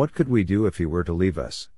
What 0.00 0.14
could 0.14 0.30
we 0.30 0.44
do 0.44 0.64
if 0.64 0.78
he 0.78 0.86
were 0.86 1.04
to 1.04 1.12
leave 1.12 1.36
us? 1.36 1.68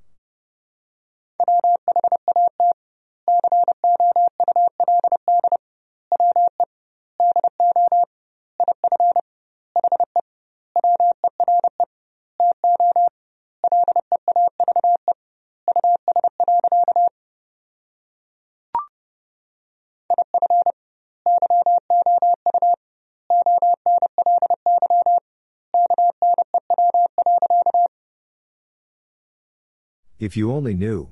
If 30.33 30.39
you 30.39 30.51
only 30.51 30.73
knew. 30.73 31.11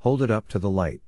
Hold 0.00 0.22
it 0.22 0.32
up 0.32 0.48
to 0.48 0.58
the 0.58 0.68
light. 0.68 1.00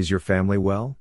Is 0.00 0.10
your 0.10 0.18
family 0.18 0.56
well? 0.56 0.96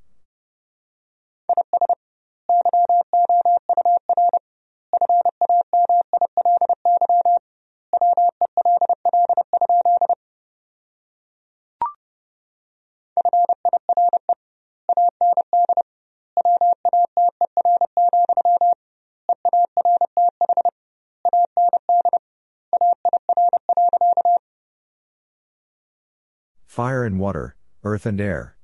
Fire 26.66 27.06
and 27.06 27.18
water, 27.18 27.56
earth 27.86 28.06
and 28.06 28.20
air. 28.20 28.59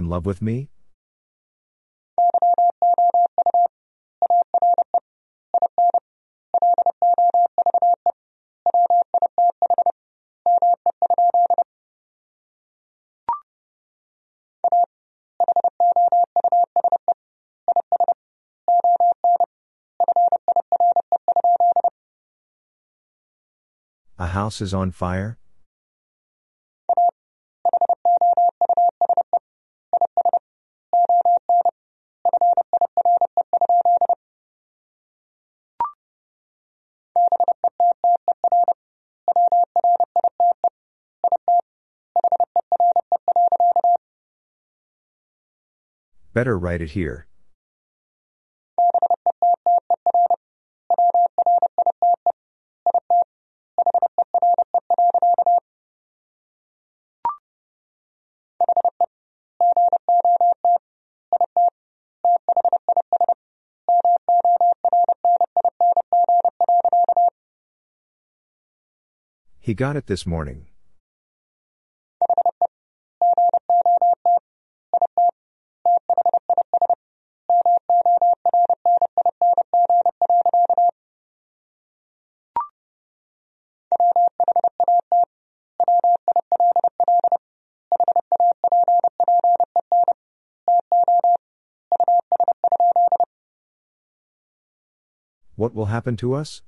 In 0.00 0.08
love 0.08 0.24
with 0.24 0.40
me? 0.40 0.70
A 24.18 24.28
house 24.28 24.60
is 24.60 24.74
on 24.74 24.92
fire? 24.92 25.39
Better 46.40 46.58
write 46.58 46.80
it 46.80 46.92
here. 46.92 47.26
He 69.58 69.74
got 69.74 69.96
it 69.96 70.06
this 70.06 70.24
morning. 70.24 70.68
What 95.60 95.74
will 95.74 95.92
happen 95.92 96.16
to 96.16 96.32
us? 96.32 96.62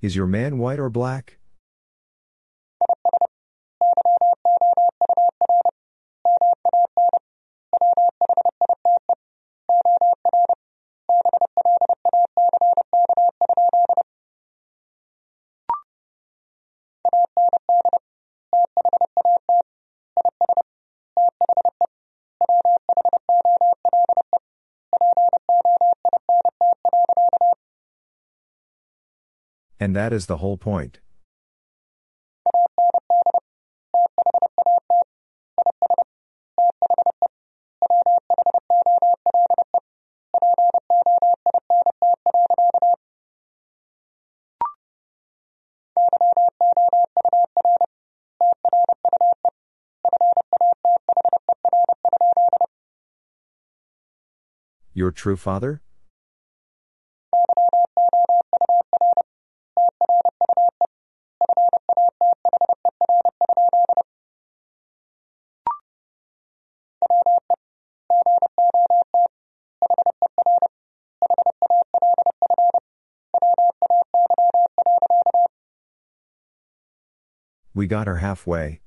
Is 0.00 0.16
your 0.16 0.26
man 0.26 0.56
white 0.56 0.78
or 0.78 0.88
black? 0.88 1.37
And 29.88 29.96
that 29.96 30.12
is 30.12 30.26
the 30.26 30.36
whole 30.36 30.58
point. 30.58 30.98
Your 54.92 55.10
true 55.12 55.38
father? 55.38 55.80
We 77.78 77.86
got 77.86 78.08
her 78.08 78.16
halfway. 78.16 78.80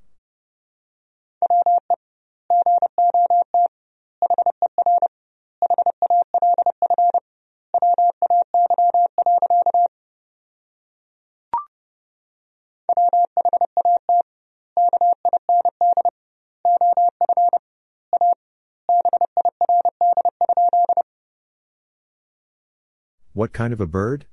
What 23.32 23.54
kind 23.54 23.72
of 23.72 23.80
a 23.80 23.88
bird? 23.88 24.26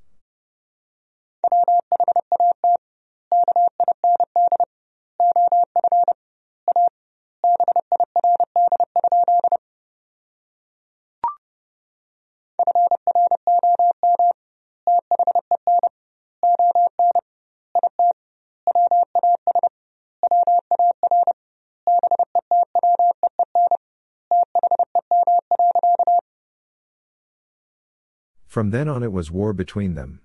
From 28.58 28.70
then 28.70 28.88
on, 28.88 29.04
it 29.04 29.12
was 29.12 29.30
war 29.30 29.52
between 29.52 29.94
them. 29.94 30.20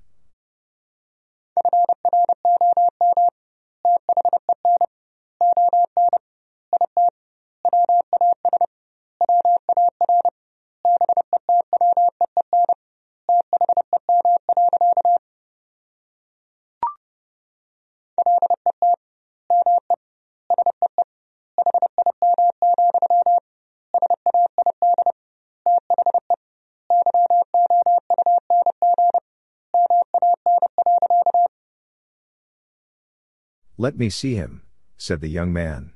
Let 33.84 33.98
me 33.98 34.10
see 34.10 34.36
him, 34.36 34.62
said 34.96 35.20
the 35.20 35.28
young 35.28 35.52
man. 35.52 35.92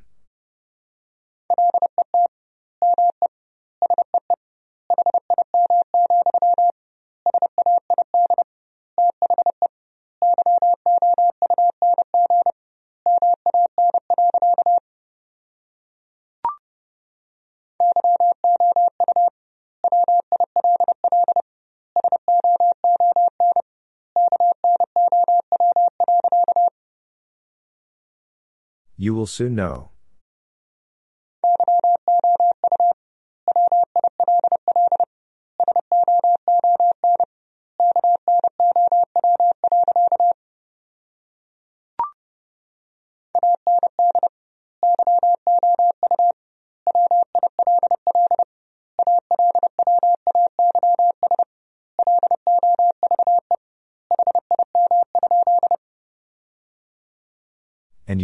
You 29.08 29.14
will 29.14 29.26
soon 29.26 29.56
know. 29.56 29.92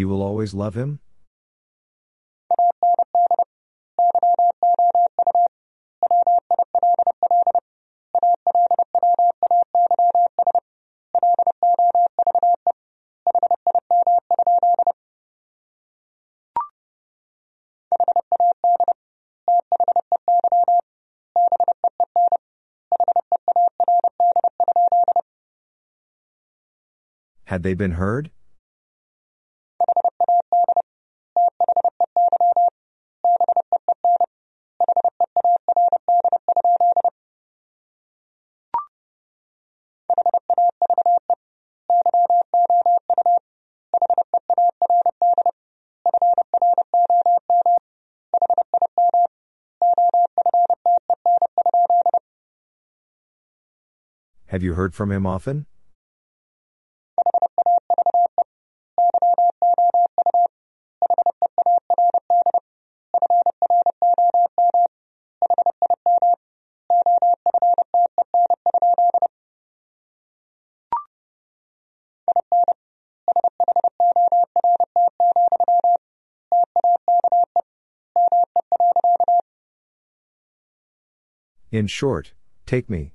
You 0.04 0.10
will 0.10 0.22
always 0.22 0.54
love 0.54 0.76
him? 0.76 1.00
Had 27.46 27.64
they 27.64 27.74
been 27.74 27.92
heard? 27.92 28.32
Have 54.64 54.68
you 54.68 54.76
heard 54.76 54.96
from 54.96 55.12
him 55.12 55.26
often? 55.26 55.66
In 81.70 81.88
short, 81.88 82.32
take 82.66 82.90
me. 82.90 83.14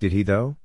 Did 0.00 0.12
he 0.12 0.22
though? 0.22 0.56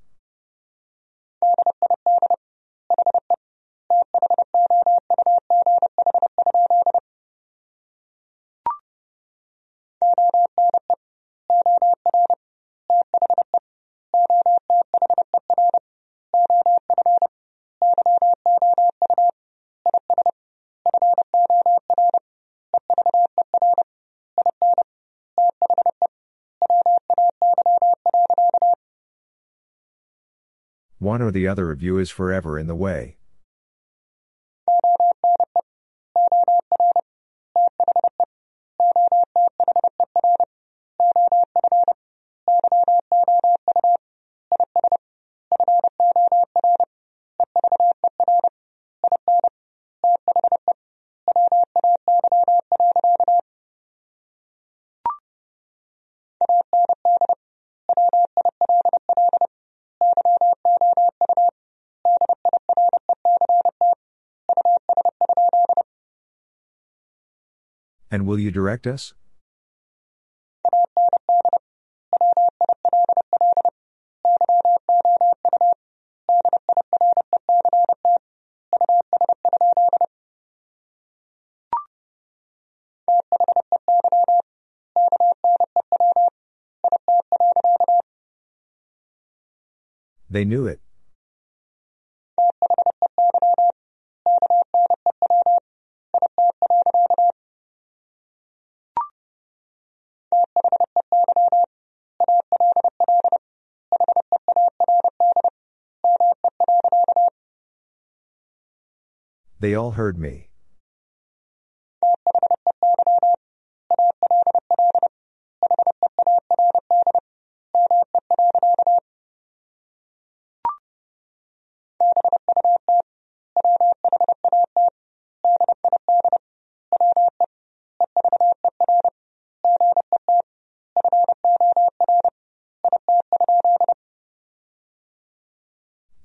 The 31.33 31.47
other 31.47 31.71
of 31.71 31.81
you 31.81 31.97
is 31.97 32.09
forever 32.09 32.57
in 32.57 32.67
the 32.67 32.75
way. 32.75 33.17
And 68.23 68.29
will 68.29 68.39
you 68.39 68.51
direct 68.51 68.87
us? 68.87 69.13
They 90.29 90.45
knew 90.45 90.65
it. 90.65 90.82
They 109.63 109.75
all 109.75 109.91
heard 109.91 110.19
me. 110.19 110.49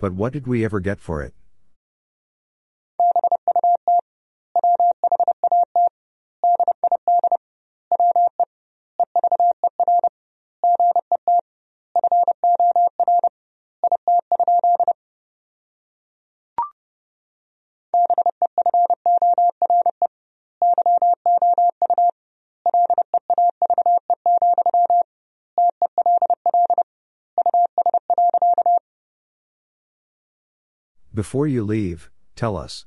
But 0.00 0.14
what 0.14 0.32
did 0.32 0.48
we 0.48 0.64
ever 0.64 0.80
get 0.80 0.98
for 0.98 1.22
it? 1.22 1.37
Before 31.18 31.48
you 31.48 31.64
leave, 31.64 32.12
tell 32.36 32.56
us. 32.56 32.86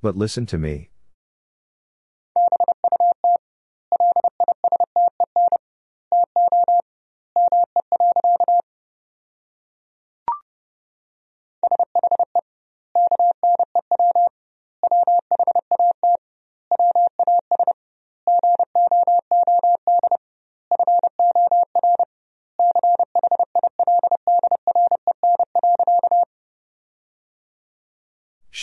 But 0.00 0.16
listen 0.16 0.46
to 0.46 0.56
me. 0.56 0.90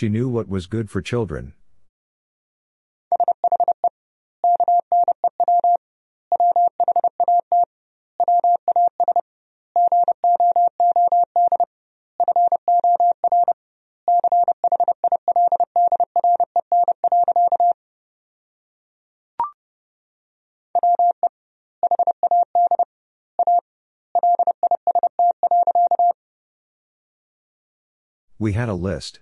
She 0.04 0.10
knew 0.10 0.28
what 0.28 0.50
was 0.50 0.68
good 0.68 0.90
for 0.90 1.02
children. 1.02 1.54
We 28.38 28.52
had 28.52 28.68
a 28.68 28.74
list. 28.74 29.22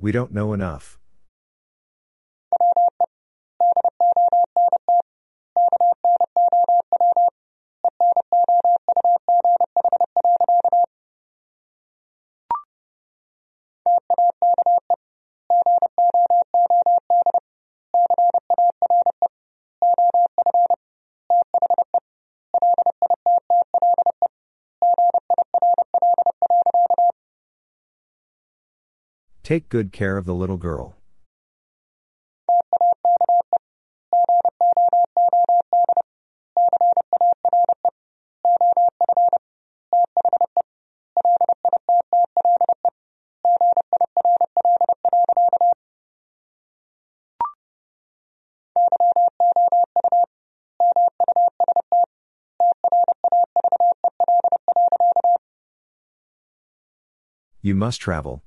We 0.00 0.12
don't 0.12 0.32
know 0.32 0.54
enough. 0.54 0.99
Take 29.50 29.68
good 29.68 29.90
care 29.90 30.16
of 30.16 30.26
the 30.26 30.32
little 30.32 30.58
girl. 30.58 30.94
You 57.60 57.74
must 57.74 58.00
travel. 58.00 58.44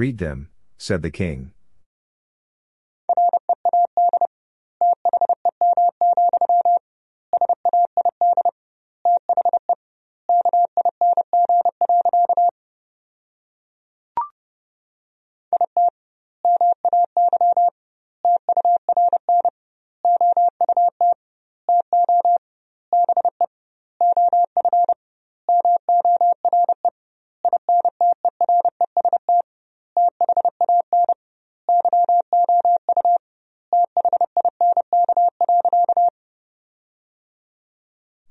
Read 0.00 0.16
them, 0.16 0.48
said 0.78 1.02
the 1.02 1.10
king. 1.10 1.52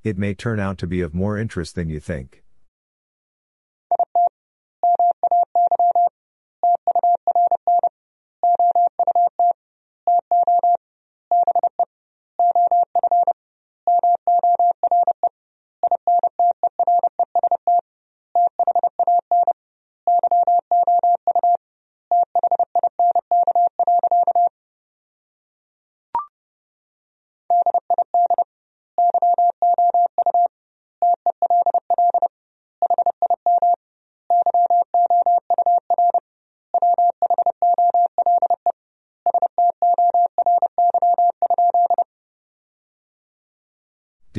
It 0.10 0.18
may 0.18 0.34
turn 0.34 0.60
out 0.60 0.80
to 0.80 0.88
be 0.88 1.02
of 1.02 1.14
more 1.14 1.38
interest 1.38 1.76
than 1.76 1.88
you 1.88 2.00
think. 2.00 2.42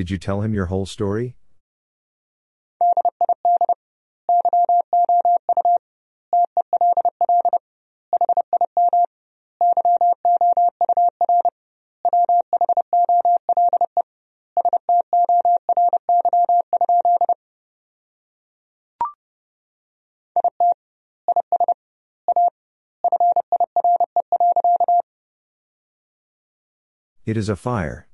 Did 0.01 0.09
you 0.09 0.16
tell 0.16 0.40
him 0.40 0.55
your 0.55 0.64
whole 0.64 0.86
story? 0.86 1.36
It 27.27 27.36
is 27.36 27.51
a 27.51 27.55
fire. 27.55 28.10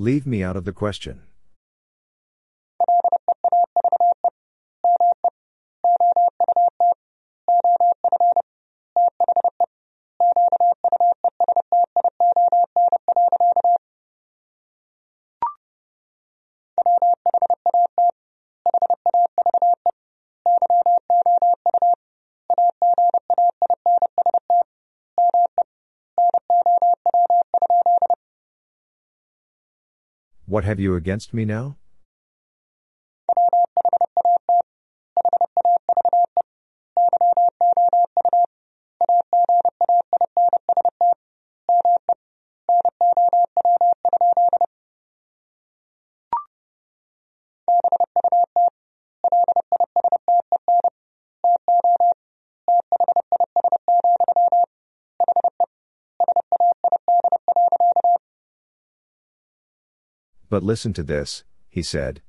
Leave 0.00 0.26
me 0.26 0.42
out 0.42 0.56
of 0.56 0.64
the 0.64 0.72
question. 0.72 1.20
What 30.60 30.66
have 30.66 30.78
you 30.78 30.94
against 30.94 31.32
me 31.32 31.46
now? 31.46 31.78
But 60.50 60.64
listen 60.64 60.92
to 60.94 61.04
this, 61.04 61.44
he 61.70 61.80
said. 61.80 62.20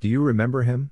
Do 0.00 0.08
you 0.08 0.20
remember 0.20 0.62
him? 0.62 0.89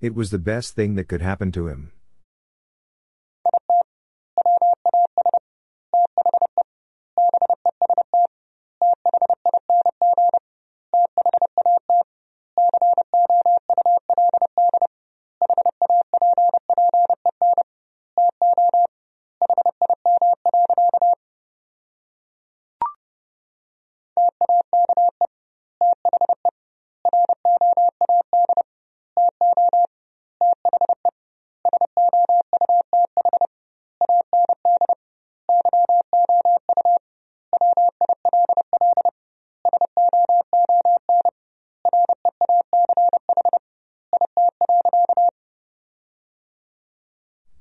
It 0.00 0.14
was 0.14 0.30
the 0.30 0.38
best 0.38 0.74
thing 0.74 0.94
that 0.94 1.08
could 1.08 1.20
happen 1.20 1.52
to 1.52 1.68
him. 1.68 1.92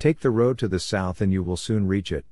Take 0.10 0.22
the 0.22 0.32
road 0.32 0.58
to 0.58 0.68
the 0.68 0.80
south 0.80 1.22
and 1.22 1.32
you 1.32 1.44
will 1.44 1.56
soon 1.56 1.86
reach 1.86 2.12
it. 2.12 2.26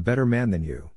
A 0.00 0.02
better 0.02 0.24
man 0.24 0.48
than 0.48 0.64
you. 0.64 0.88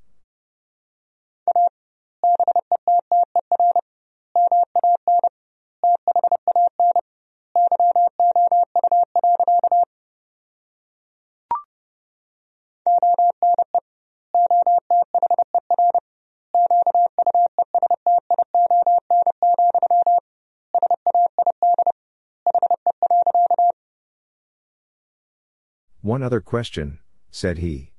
One 26.01 26.23
other 26.23 26.39
question, 26.39 26.99
said 27.31 27.57
he. 27.57 27.92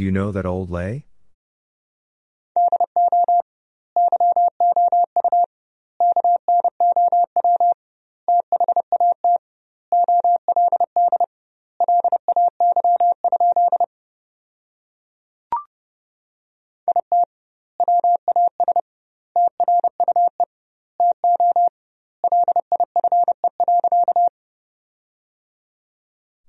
Do 0.00 0.04
you 0.06 0.12
know 0.12 0.32
that 0.32 0.46
old 0.46 0.70
lay? 0.70 1.04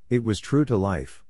It 0.10 0.23
was 0.23 0.40
true 0.40 0.64
to 0.64 0.78
life. 0.78 1.22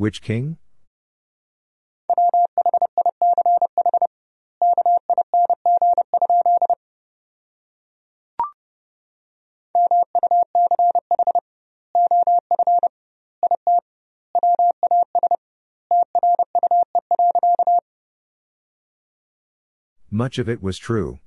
Which 0.00 0.22
king? 0.22 0.56
Much 20.10 20.38
of 20.38 20.48
it 20.48 20.62
was 20.62 20.78
true. 20.78 21.18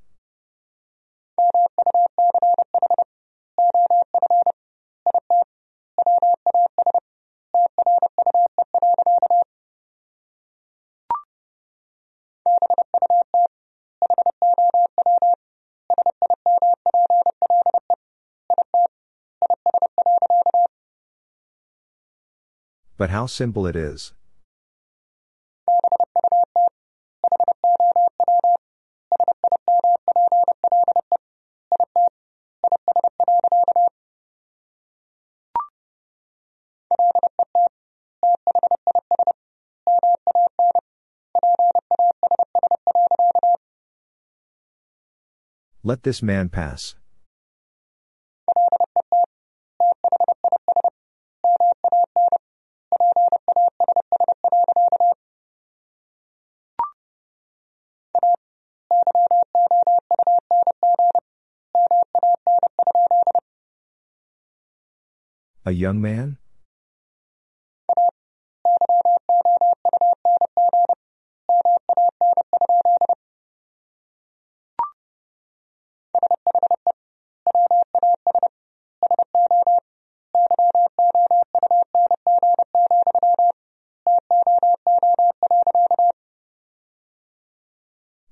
But 23.04 23.10
how 23.10 23.26
simple 23.26 23.68
it 23.68 23.76
is. 23.76 24.14
Let 45.84 46.04
this 46.04 46.24
man 46.24 46.48
pass. 46.48 46.96
A 65.66 65.72
young 65.72 66.02
man? 66.02 66.38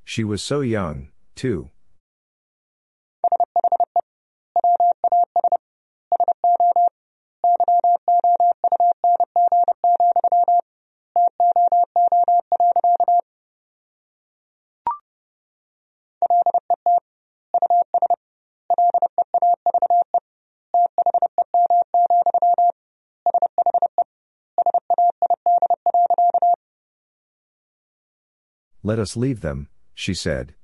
She 0.03 0.26
was 0.26 0.44
so 0.44 0.60
young, 0.60 1.08
too. 1.36 1.70
Let 28.84 28.98
us 28.98 29.16
leave 29.16 29.41
them, 29.41 29.70
she 29.94 30.16
said. 30.16 30.56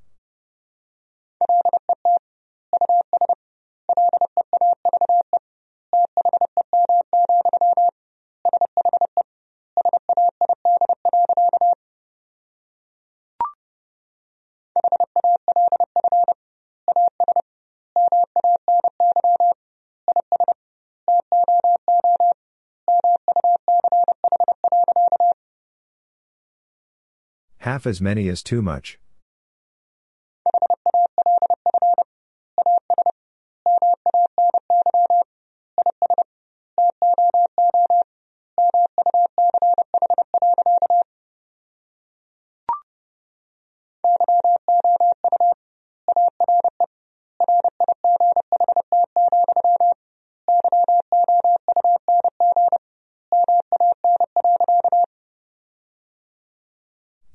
Half 27.77 27.85
as 27.85 28.01
many 28.01 28.27
is 28.27 28.41
too 28.41 28.63
much. 28.63 28.97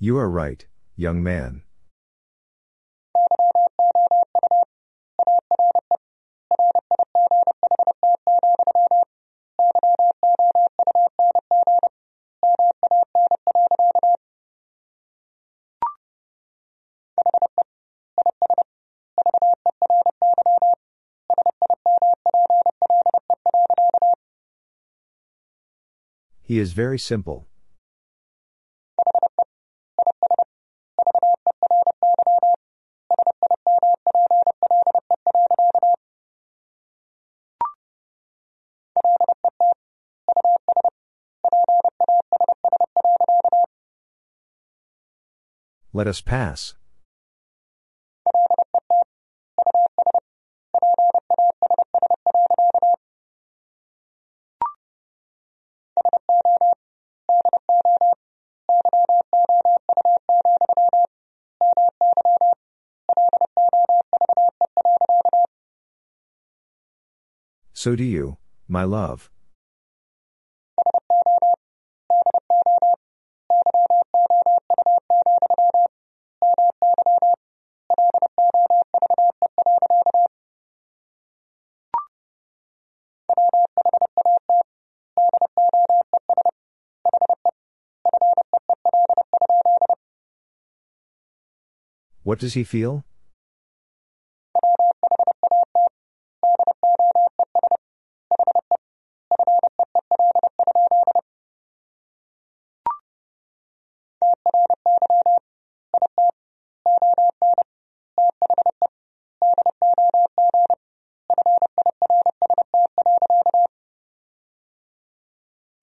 You 0.04 0.18
are 0.18 0.28
right, 0.28 0.66
young 0.96 1.22
man. 1.22 1.62
He 26.42 26.58
is 26.58 26.72
very 26.72 26.98
simple. 26.98 27.46
Let 45.94 46.06
us 46.06 46.22
pass. 46.22 46.74
So 67.74 67.96
do 67.96 68.04
you, 68.04 68.38
my 68.68 68.84
love. 68.84 69.28
What 92.32 92.38
does 92.38 92.54
he 92.54 92.64
feel? 92.64 93.04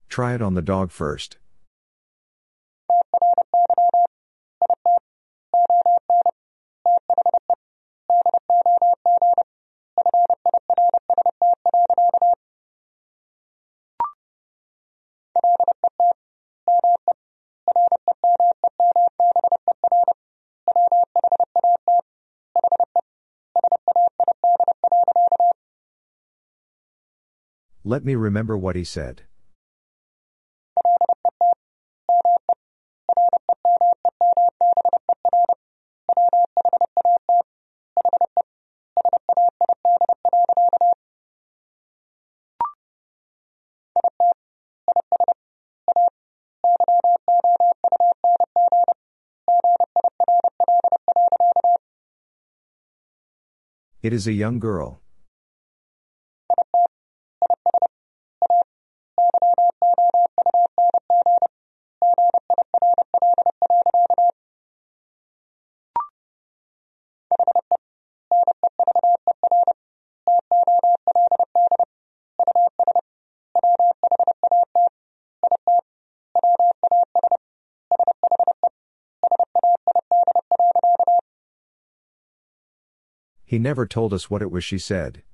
Try 0.08 0.34
it 0.34 0.42
on 0.42 0.54
the 0.54 0.62
dog 0.62 0.90
first. 0.90 1.38
Let 27.90 28.04
me 28.04 28.14
remember 28.14 28.56
what 28.56 28.76
he 28.76 28.84
said. 28.84 29.22
It 54.00 54.12
is 54.12 54.28
a 54.28 54.32
young 54.32 54.60
girl. 54.60 55.00
He 83.50 83.58
never 83.58 83.84
told 83.84 84.14
us 84.14 84.30
what 84.30 84.42
it 84.42 84.50
was 84.52 84.62
she 84.62 84.78
said. 84.78 85.24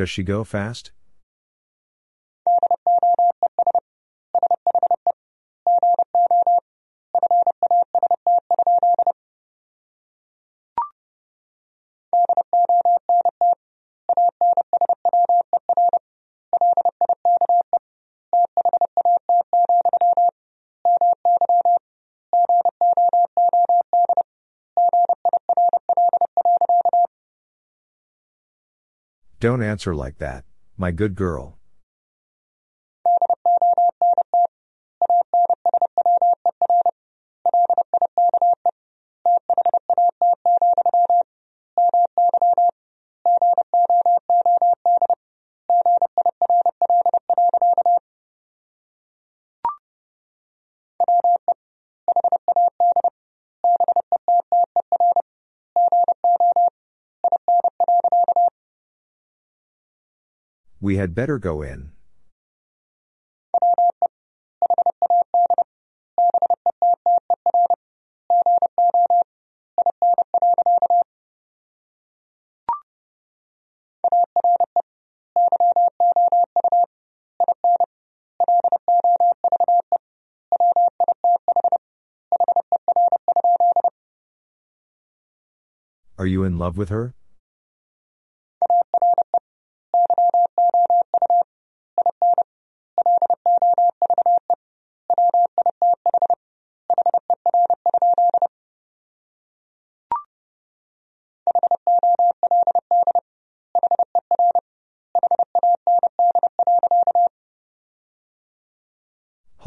Does 0.00 0.08
she 0.08 0.22
go 0.22 0.44
fast? 0.44 0.92
Don't 29.40 29.62
answer 29.62 29.94
like 29.94 30.18
that, 30.18 30.44
my 30.76 30.90
good 30.90 31.14
girl. 31.14 31.59
We 60.82 60.96
had 60.96 61.14
better 61.14 61.38
go 61.38 61.60
in. 61.60 61.92
Are 86.16 86.26
you 86.26 86.44
in 86.44 86.58
love 86.58 86.78
with 86.78 86.88
her? 86.88 87.14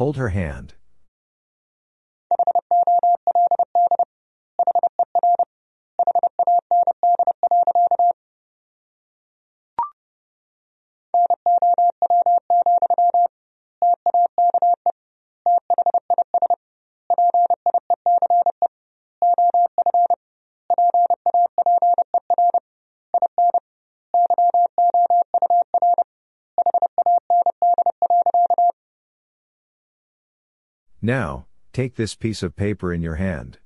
Hold 0.04 0.18
her 0.18 0.28
hand. 0.28 0.74
Now, 31.04 31.44
take 31.74 31.96
this 31.96 32.14
piece 32.14 32.42
of 32.42 32.56
paper 32.56 32.90
in 32.90 33.02
your 33.02 33.16
hand. 33.16 33.58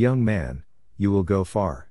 Young 0.00 0.24
man, 0.24 0.64
you 0.96 1.10
will 1.10 1.24
go 1.24 1.44
far. 1.44 1.89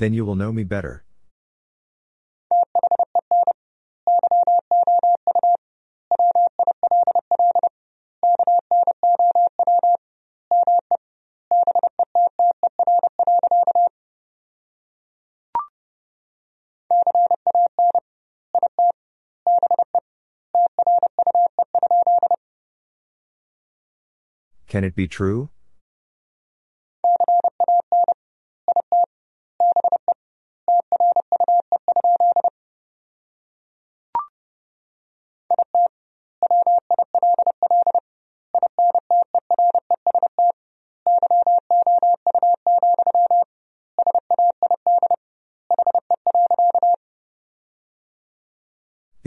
Then 0.00 0.14
you 0.14 0.24
will 0.24 0.34
know 0.34 0.50
me 0.50 0.64
better. 0.64 1.04
Can 24.66 24.82
it 24.82 24.94
be 24.94 25.06
true? 25.06 25.50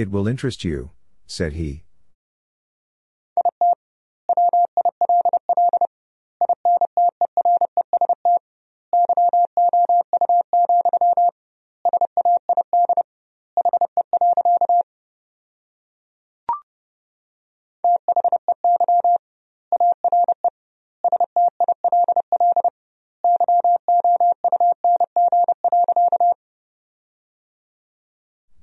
It 0.04 0.12
will 0.12 0.28
interest 0.28 0.66
you, 0.66 0.90
said 1.28 1.54
he. 1.54 1.84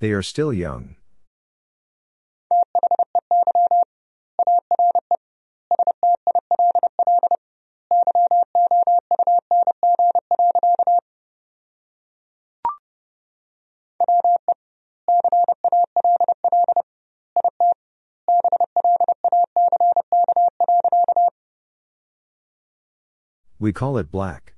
They 0.00 0.12
are 0.12 0.22
still 0.22 0.52
young. 0.52 0.96
We 23.62 23.74
call 23.74 23.99
it 23.99 24.11
black. 24.11 24.55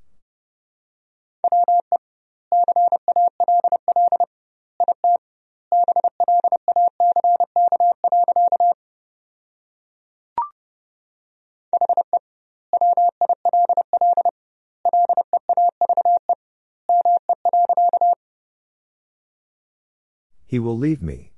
He 20.47 20.61
will 20.61 20.79
leave 20.79 21.03
me. 21.03 21.32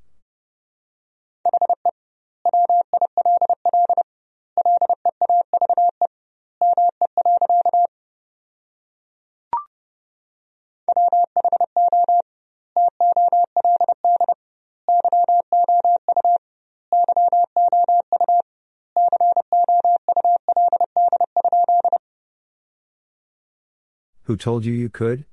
Who 24.25 24.39
told 24.39 24.65
you 24.65 24.73
you 24.73 24.89
could? 24.89 25.27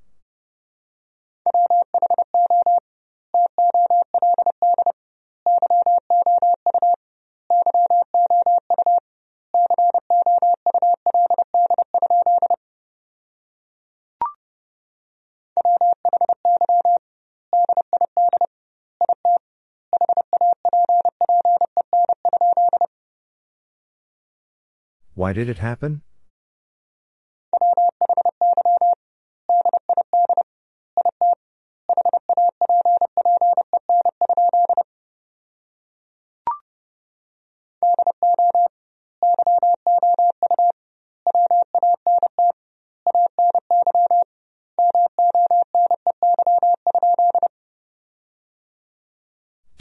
Why 25.13 25.31
did 25.31 25.47
it 25.47 25.59
happen? 25.59 26.01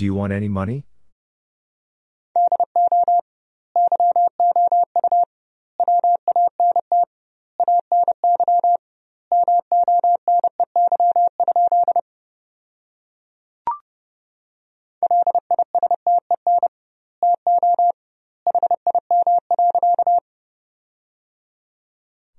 Do 0.00 0.06
you 0.06 0.14
want 0.14 0.32
any 0.32 0.48
money? 0.48 0.86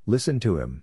Listen 0.08 0.40
to 0.40 0.58
him. 0.58 0.82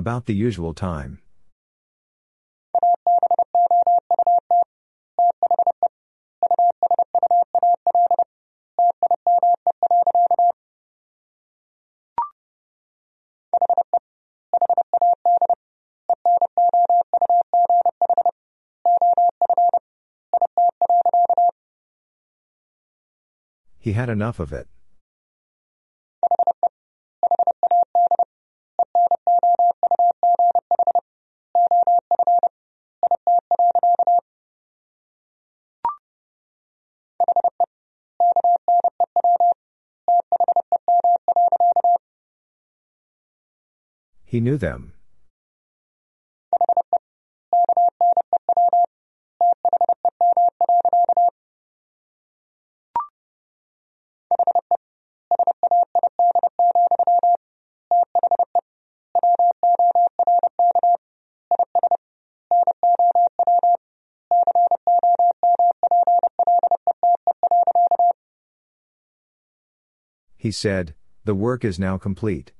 About 0.00 0.24
the 0.24 0.32
usual 0.32 0.72
time. 0.72 1.20
He 23.78 23.92
had 23.92 24.08
enough 24.08 24.40
of 24.40 24.50
it. 24.54 24.66
He 44.30 44.40
knew 44.40 44.56
them. 44.56 44.92
He 70.36 70.52
said, 70.52 70.94
The 71.24 71.34
work 71.34 71.64
is 71.64 71.80
now 71.80 71.98
complete. 71.98 72.52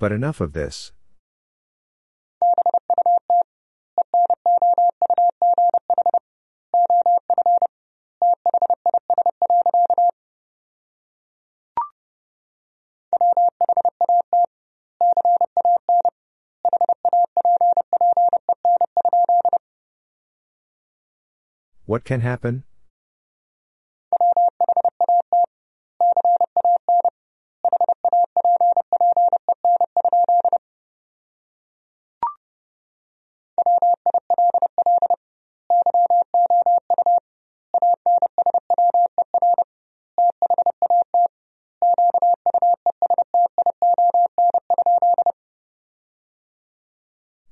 But 0.00 0.12
enough 0.12 0.40
of 0.40 0.54
this. 0.54 0.92
What 21.84 22.04
can 22.04 22.22
happen? 22.22 22.64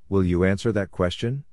Will 0.09 0.23
you 0.23 0.43
answer 0.43 0.71
that 0.71 0.89
question? 0.89 1.43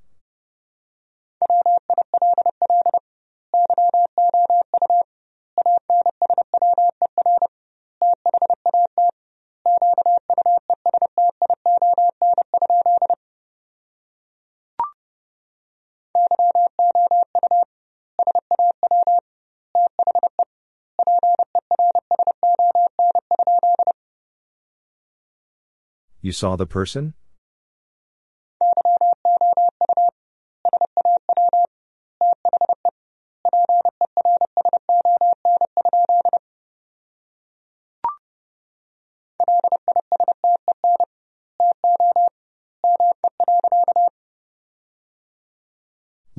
You 26.22 26.32
saw 26.32 26.56
the 26.56 26.66
person? 26.66 27.14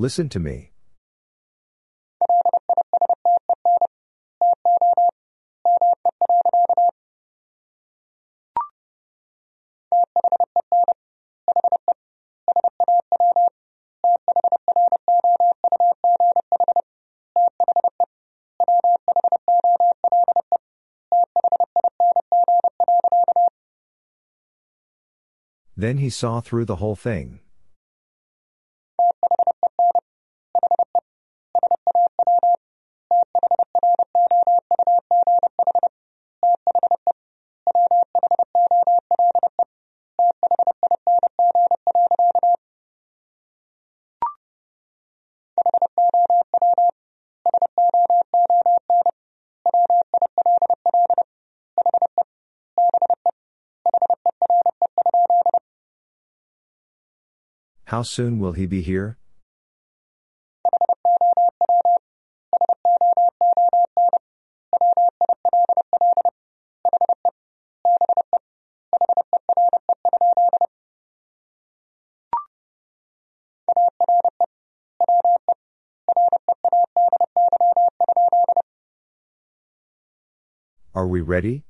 Listen 0.00 0.28
to 0.28 0.38
me. 0.38 0.70
Then 25.76 25.98
he 25.98 26.08
saw 26.08 26.40
through 26.40 26.66
the 26.66 26.76
whole 26.76 26.94
thing. 26.94 27.40
How 57.88 58.02
soon 58.02 58.38
will 58.38 58.52
he 58.52 58.66
be 58.66 58.82
here? 58.82 59.16
Are 80.94 81.08
we 81.08 81.22
ready? 81.22 81.64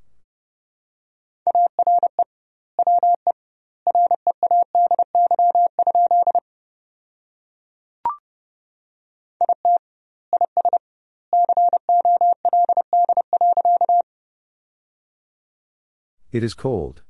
It 16.38 16.44
is 16.44 16.54
cold. 16.54 17.02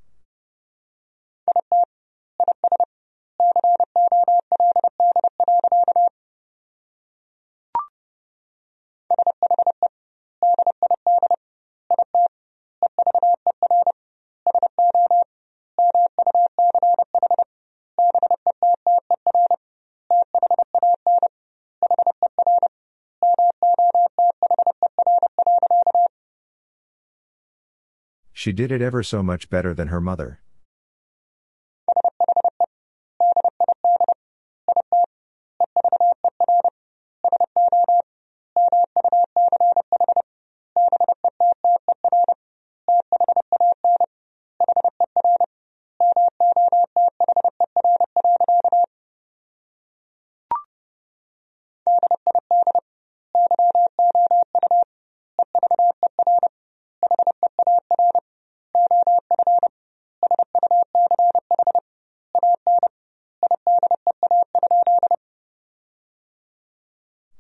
She 28.49 28.53
did 28.55 28.73
it 28.73 28.81
ever 28.81 29.03
so 29.03 29.23
much 29.23 29.51
better 29.51 29.75
than 29.75 29.89
her 29.89 30.01
mother. 30.01 30.41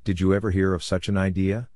Did 0.09 0.21
you 0.21 0.33
ever 0.33 0.53
hear 0.53 0.73
of 0.73 0.83
such 0.83 1.11
an 1.11 1.19
idea? 1.19 1.69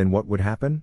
Then 0.00 0.12
what 0.12 0.24
would 0.24 0.40
happen? 0.40 0.82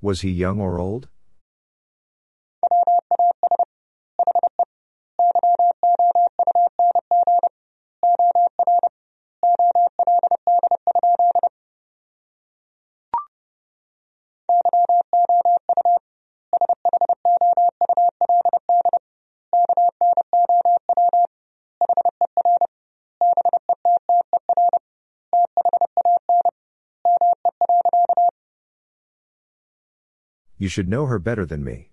Was 0.00 0.20
he 0.20 0.30
young 0.30 0.60
or 0.60 0.78
old? 0.78 1.08
You 30.66 30.70
should 30.70 30.88
know 30.88 31.06
her 31.06 31.20
better 31.20 31.46
than 31.46 31.62
me. 31.62 31.92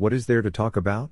What 0.00 0.14
is 0.14 0.24
there 0.24 0.40
to 0.40 0.50
talk 0.50 0.76
about? 0.78 1.10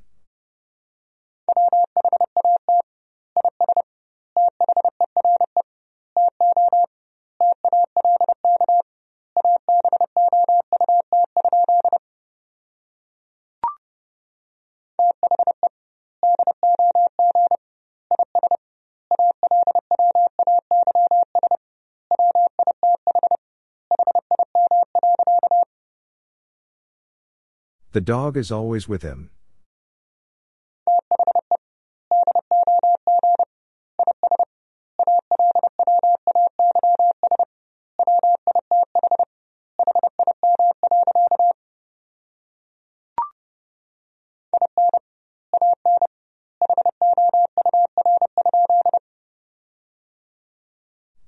The 27.98 28.04
dog 28.04 28.36
is 28.36 28.52
always 28.52 28.86
with 28.86 29.02
him. 29.02 29.30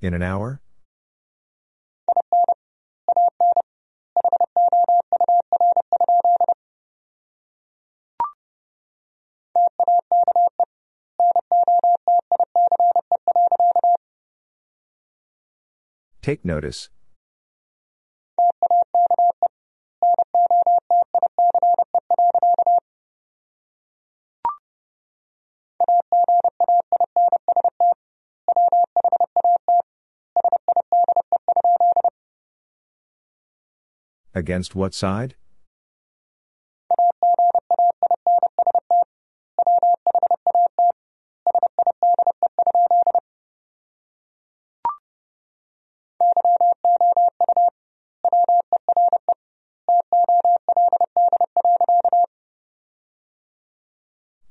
In 0.01 0.15
an 0.15 0.23
hour? 0.23 0.61
Take 16.23 16.45
notice. 16.45 16.91
Against 34.35 34.75
what 34.75 34.95
side? 34.95 35.35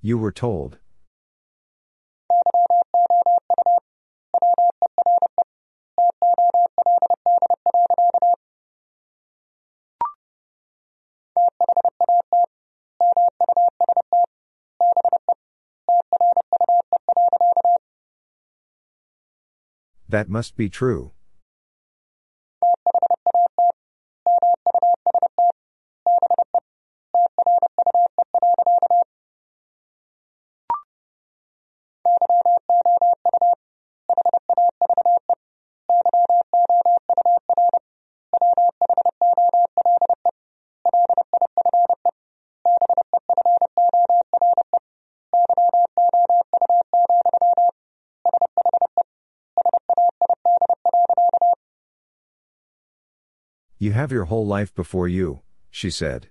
You 0.09 0.17
were 0.17 0.31
told. 0.31 0.79
That 20.09 20.27
must 20.27 20.57
be 20.57 20.69
true. 20.69 21.11
Have 53.99 54.13
your 54.13 54.25
whole 54.25 54.47
life 54.47 54.73
before 54.73 55.09
you, 55.09 55.41
she 55.69 55.89
said. 55.89 56.29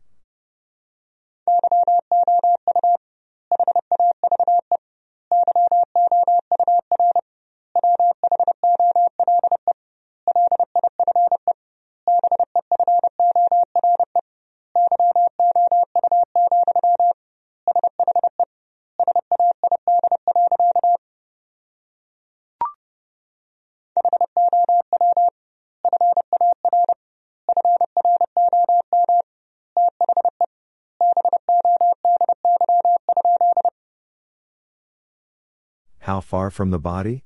How 36.18 36.22
far 36.22 36.50
from 36.50 36.70
the 36.70 36.80
body? 36.80 37.22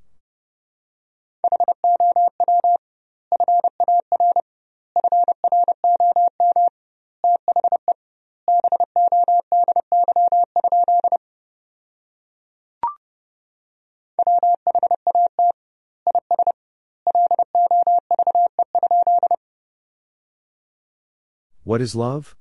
What 21.65 21.81
is 21.81 21.95
love? 21.95 22.37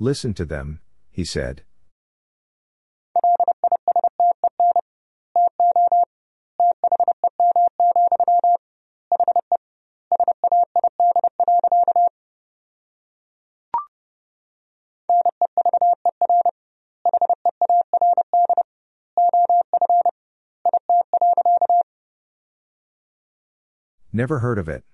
Listen 0.00 0.32
to 0.34 0.44
them, 0.44 0.80
he 1.10 1.24
said. 1.24 1.64
Never 24.12 24.38
heard 24.38 24.58
of 24.58 24.68
it. 24.68 24.84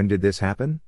When 0.00 0.08
did 0.08 0.22
this 0.22 0.38
happen? 0.38 0.80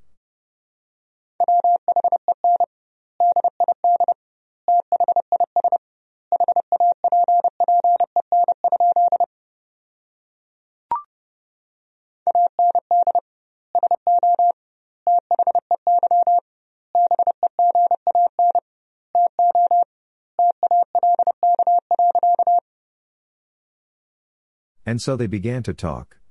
And 24.86 25.02
so 25.02 25.16
they 25.16 25.26
began 25.26 25.62
to 25.64 25.74
talk. 25.74 26.21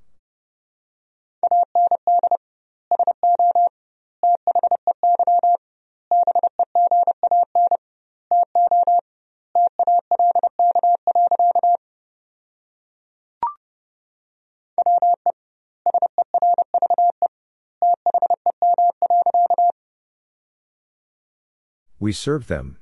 We 22.02 22.10
serve 22.10 22.48
them. 22.48 22.78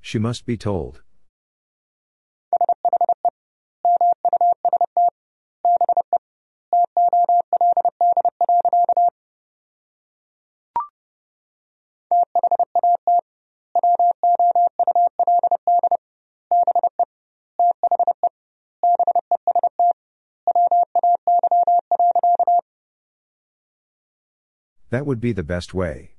She 0.00 0.18
must 0.18 0.44
be 0.44 0.56
told. 0.56 1.02
That 24.90 25.06
would 25.06 25.20
be 25.20 25.32
the 25.32 25.44
best 25.44 25.72
way. 25.72 26.10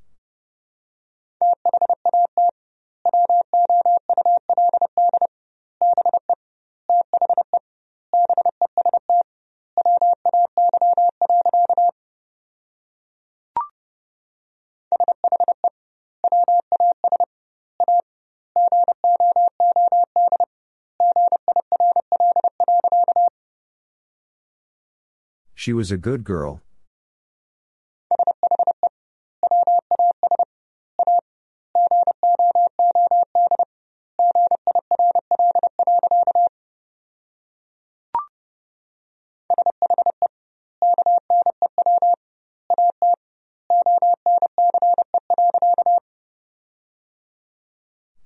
She 25.53 25.73
was 25.73 25.91
a 25.91 25.97
good 25.97 26.23
girl. 26.23 26.61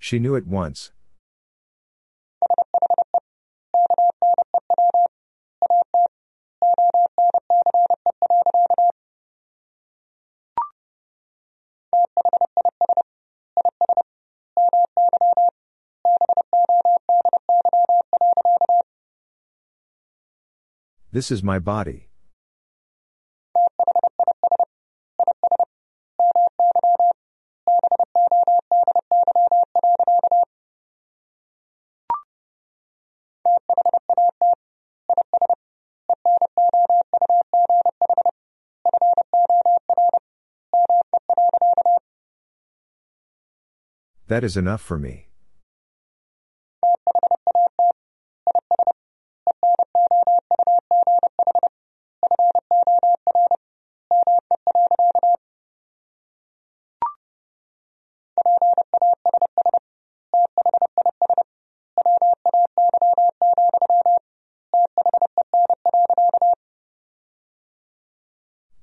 She 0.05 0.19
knew 0.19 0.35
at 0.35 0.45
once. 0.45 0.91
This 21.11 21.31
is 21.31 21.41
my 21.41 21.57
body. 21.57 22.04
That 44.35 44.43
is 44.43 44.57
enough 44.57 44.81
for 44.81 44.99
me. 44.99 45.29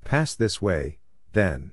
Pass 0.02 0.34
this 0.34 0.62
way, 0.62 0.96
then. 1.34 1.72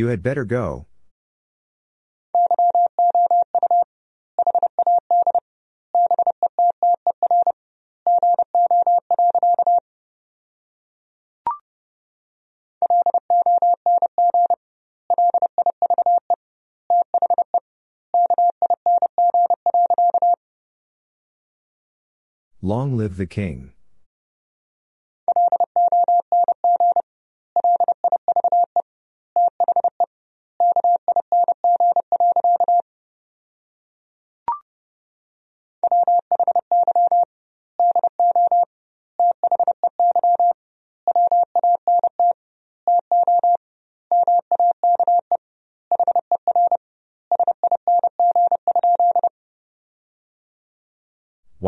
You 0.00 0.06
had 0.06 0.22
better 0.22 0.46
go. 0.46 0.86
Long 22.62 22.96
live 22.96 23.18
the 23.18 23.26
king. 23.26 23.74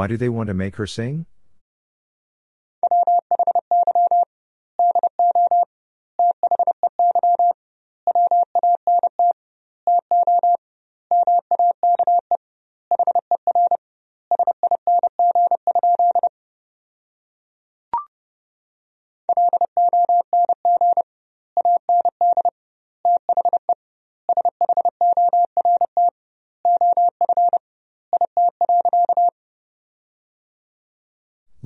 Why 0.03 0.09
do 0.09 0.17
they 0.17 0.29
want 0.29 0.49
to 0.49 0.55
make 0.55 0.75
her 0.79 0.87
sing? 0.89 1.27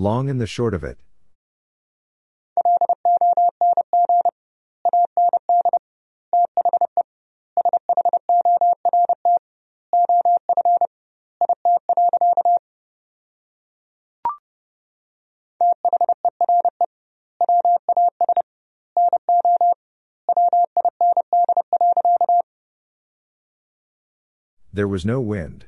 Long 0.06 0.30
and 0.30 0.40
the 0.40 0.46
short 0.46 0.72
of 0.72 0.84
it. 0.84 0.98
There 24.72 24.86
was 24.86 25.04
no 25.04 25.20
wind. 25.20 25.66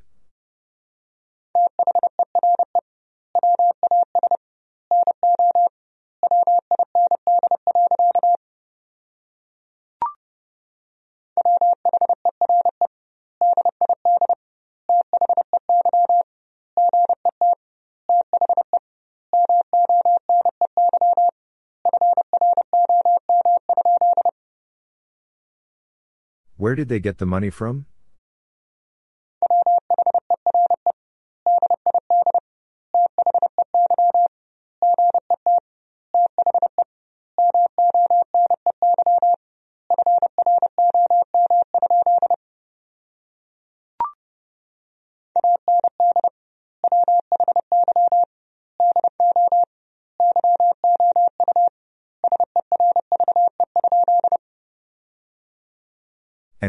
Where 26.68 26.74
did 26.74 26.90
they 26.90 27.00
get 27.00 27.16
the 27.16 27.24
money 27.24 27.48
from? 27.48 27.86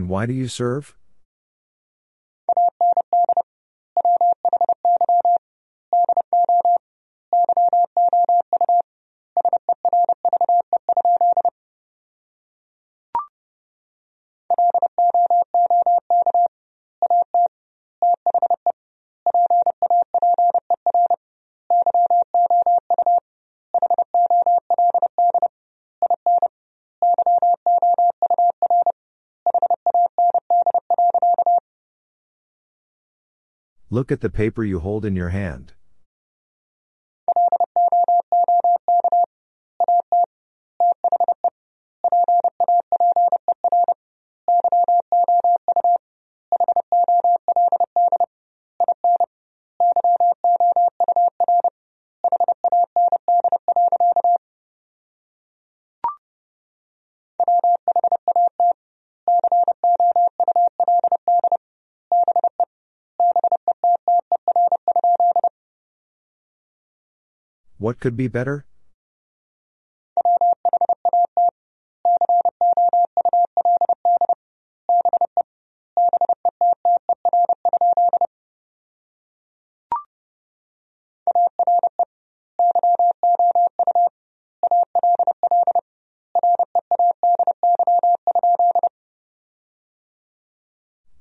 Why 0.09 0.25
do 0.25 0.33
you 0.33 0.47
serve? 0.47 0.95
Look 33.91 34.11
at 34.11 34.21
the 34.21 34.29
paper 34.29 34.63
you 34.63 34.79
hold 34.79 35.03
in 35.03 35.15
your 35.15 35.29
hand. 35.29 35.73
What 67.89 67.99
could 67.99 68.15
be 68.15 68.27
better? 68.27 68.67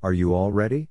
Are 0.03 0.13
you 0.13 0.35
all 0.35 0.53
ready? 0.53 0.88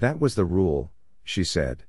That 0.00 0.20
was 0.20 0.36
the 0.36 0.44
rule, 0.44 0.92
she 1.24 1.42
said. 1.42 1.82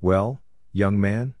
Well, 0.00 0.40
young 0.72 1.00
man? 1.00 1.34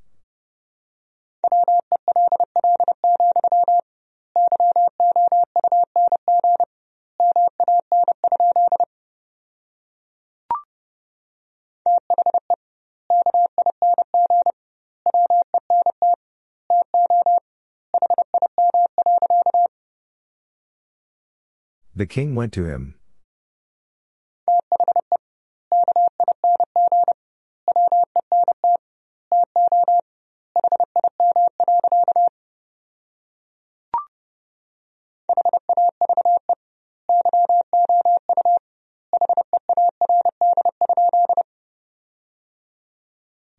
The 21.98 22.06
king 22.06 22.36
went 22.36 22.52
to 22.52 22.64
him. 22.64 22.94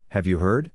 Have 0.08 0.26
you 0.26 0.38
heard? 0.38 0.70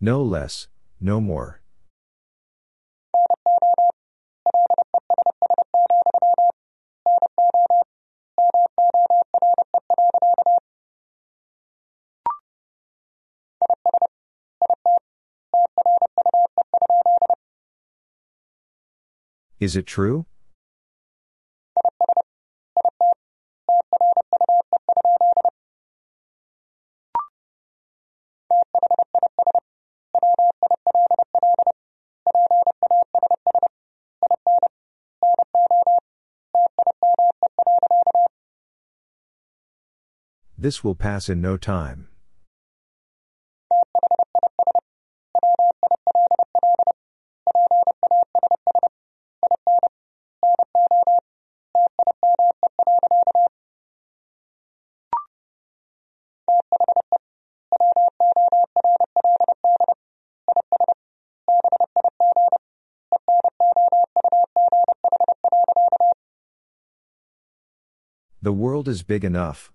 No 0.00 0.22
less, 0.22 0.68
no 1.00 1.20
more. 1.20 1.60
Is 19.58 19.74
it 19.74 19.86
true? 19.86 20.26
This 40.68 40.84
will 40.84 40.94
pass 40.94 41.30
in 41.30 41.40
no 41.40 41.56
time. 41.56 42.08
The 68.42 68.52
world 68.52 68.86
is 68.86 69.02
big 69.02 69.24
enough, 69.24 69.72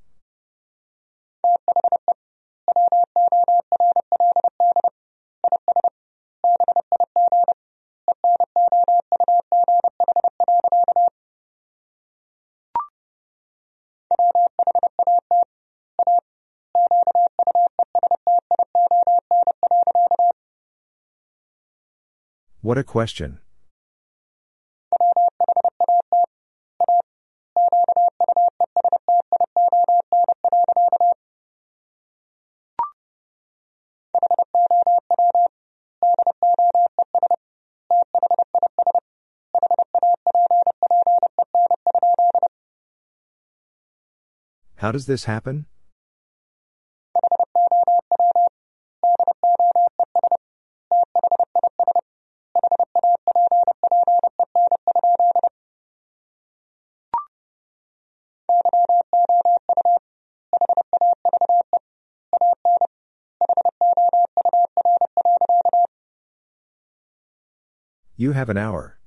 What 22.74 22.80
a 22.80 22.84
question. 22.84 23.38
How 44.77 44.92
does 44.92 45.06
this 45.06 45.26
happen? 45.26 45.68
You 68.16 68.33
have 68.33 68.50
an 68.50 68.58
hour. 68.58 69.00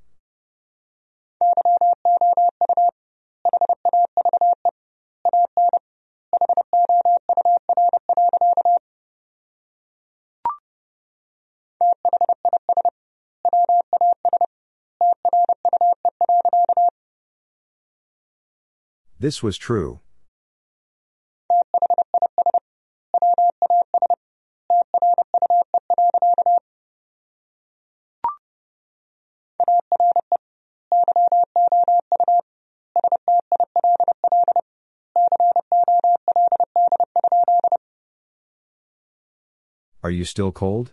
This 19.20 19.42
was 19.42 19.56
true. 19.56 20.00
You 40.16 40.24
still 40.24 40.50
cold? 40.50 40.92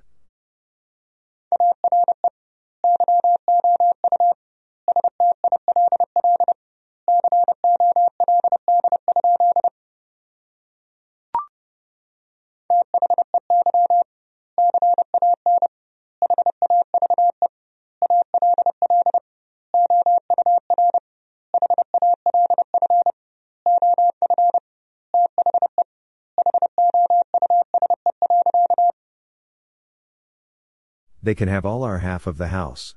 They 31.23 31.33
can 31.33 31.47
have 31.47 31.65
all 31.65 31.83
our 31.85 31.99
half 31.99 32.27
of 32.27 32.37
the 32.37 32.49
house. 32.49 32.95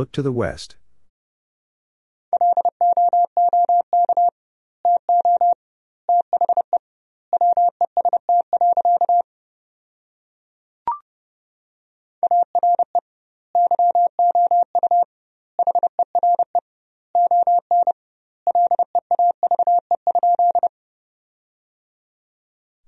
Look 0.00 0.12
to 0.12 0.22
the 0.22 0.32
west. 0.32 0.76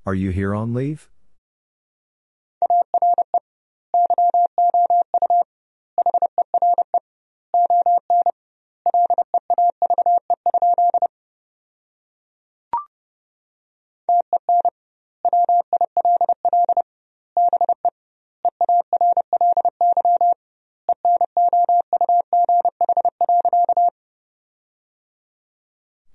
Are 0.06 0.14
you 0.14 0.30
here 0.30 0.54
on 0.54 0.72
leave? 0.72 1.10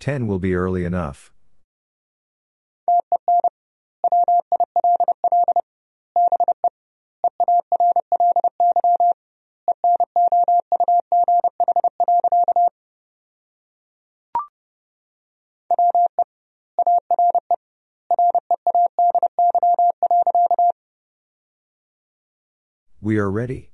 Ten 0.07 0.25
will 0.25 0.39
be 0.39 0.55
early 0.55 0.85
enough. 0.85 1.33
We 23.01 23.17
are 23.17 23.29
ready. 23.29 23.71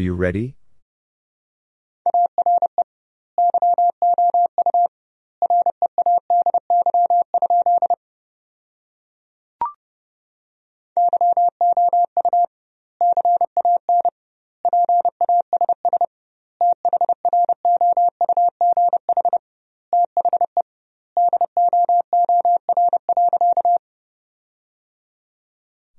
You 0.00 0.14
ready? 0.14 0.56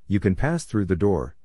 You 0.08 0.20
can 0.20 0.36
pass 0.36 0.66
through 0.66 0.86
the 0.86 0.98
door. 0.98 1.38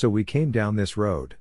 So 0.00 0.08
we 0.08 0.24
came 0.24 0.50
down 0.50 0.76
this 0.76 0.96
road. 0.96 1.36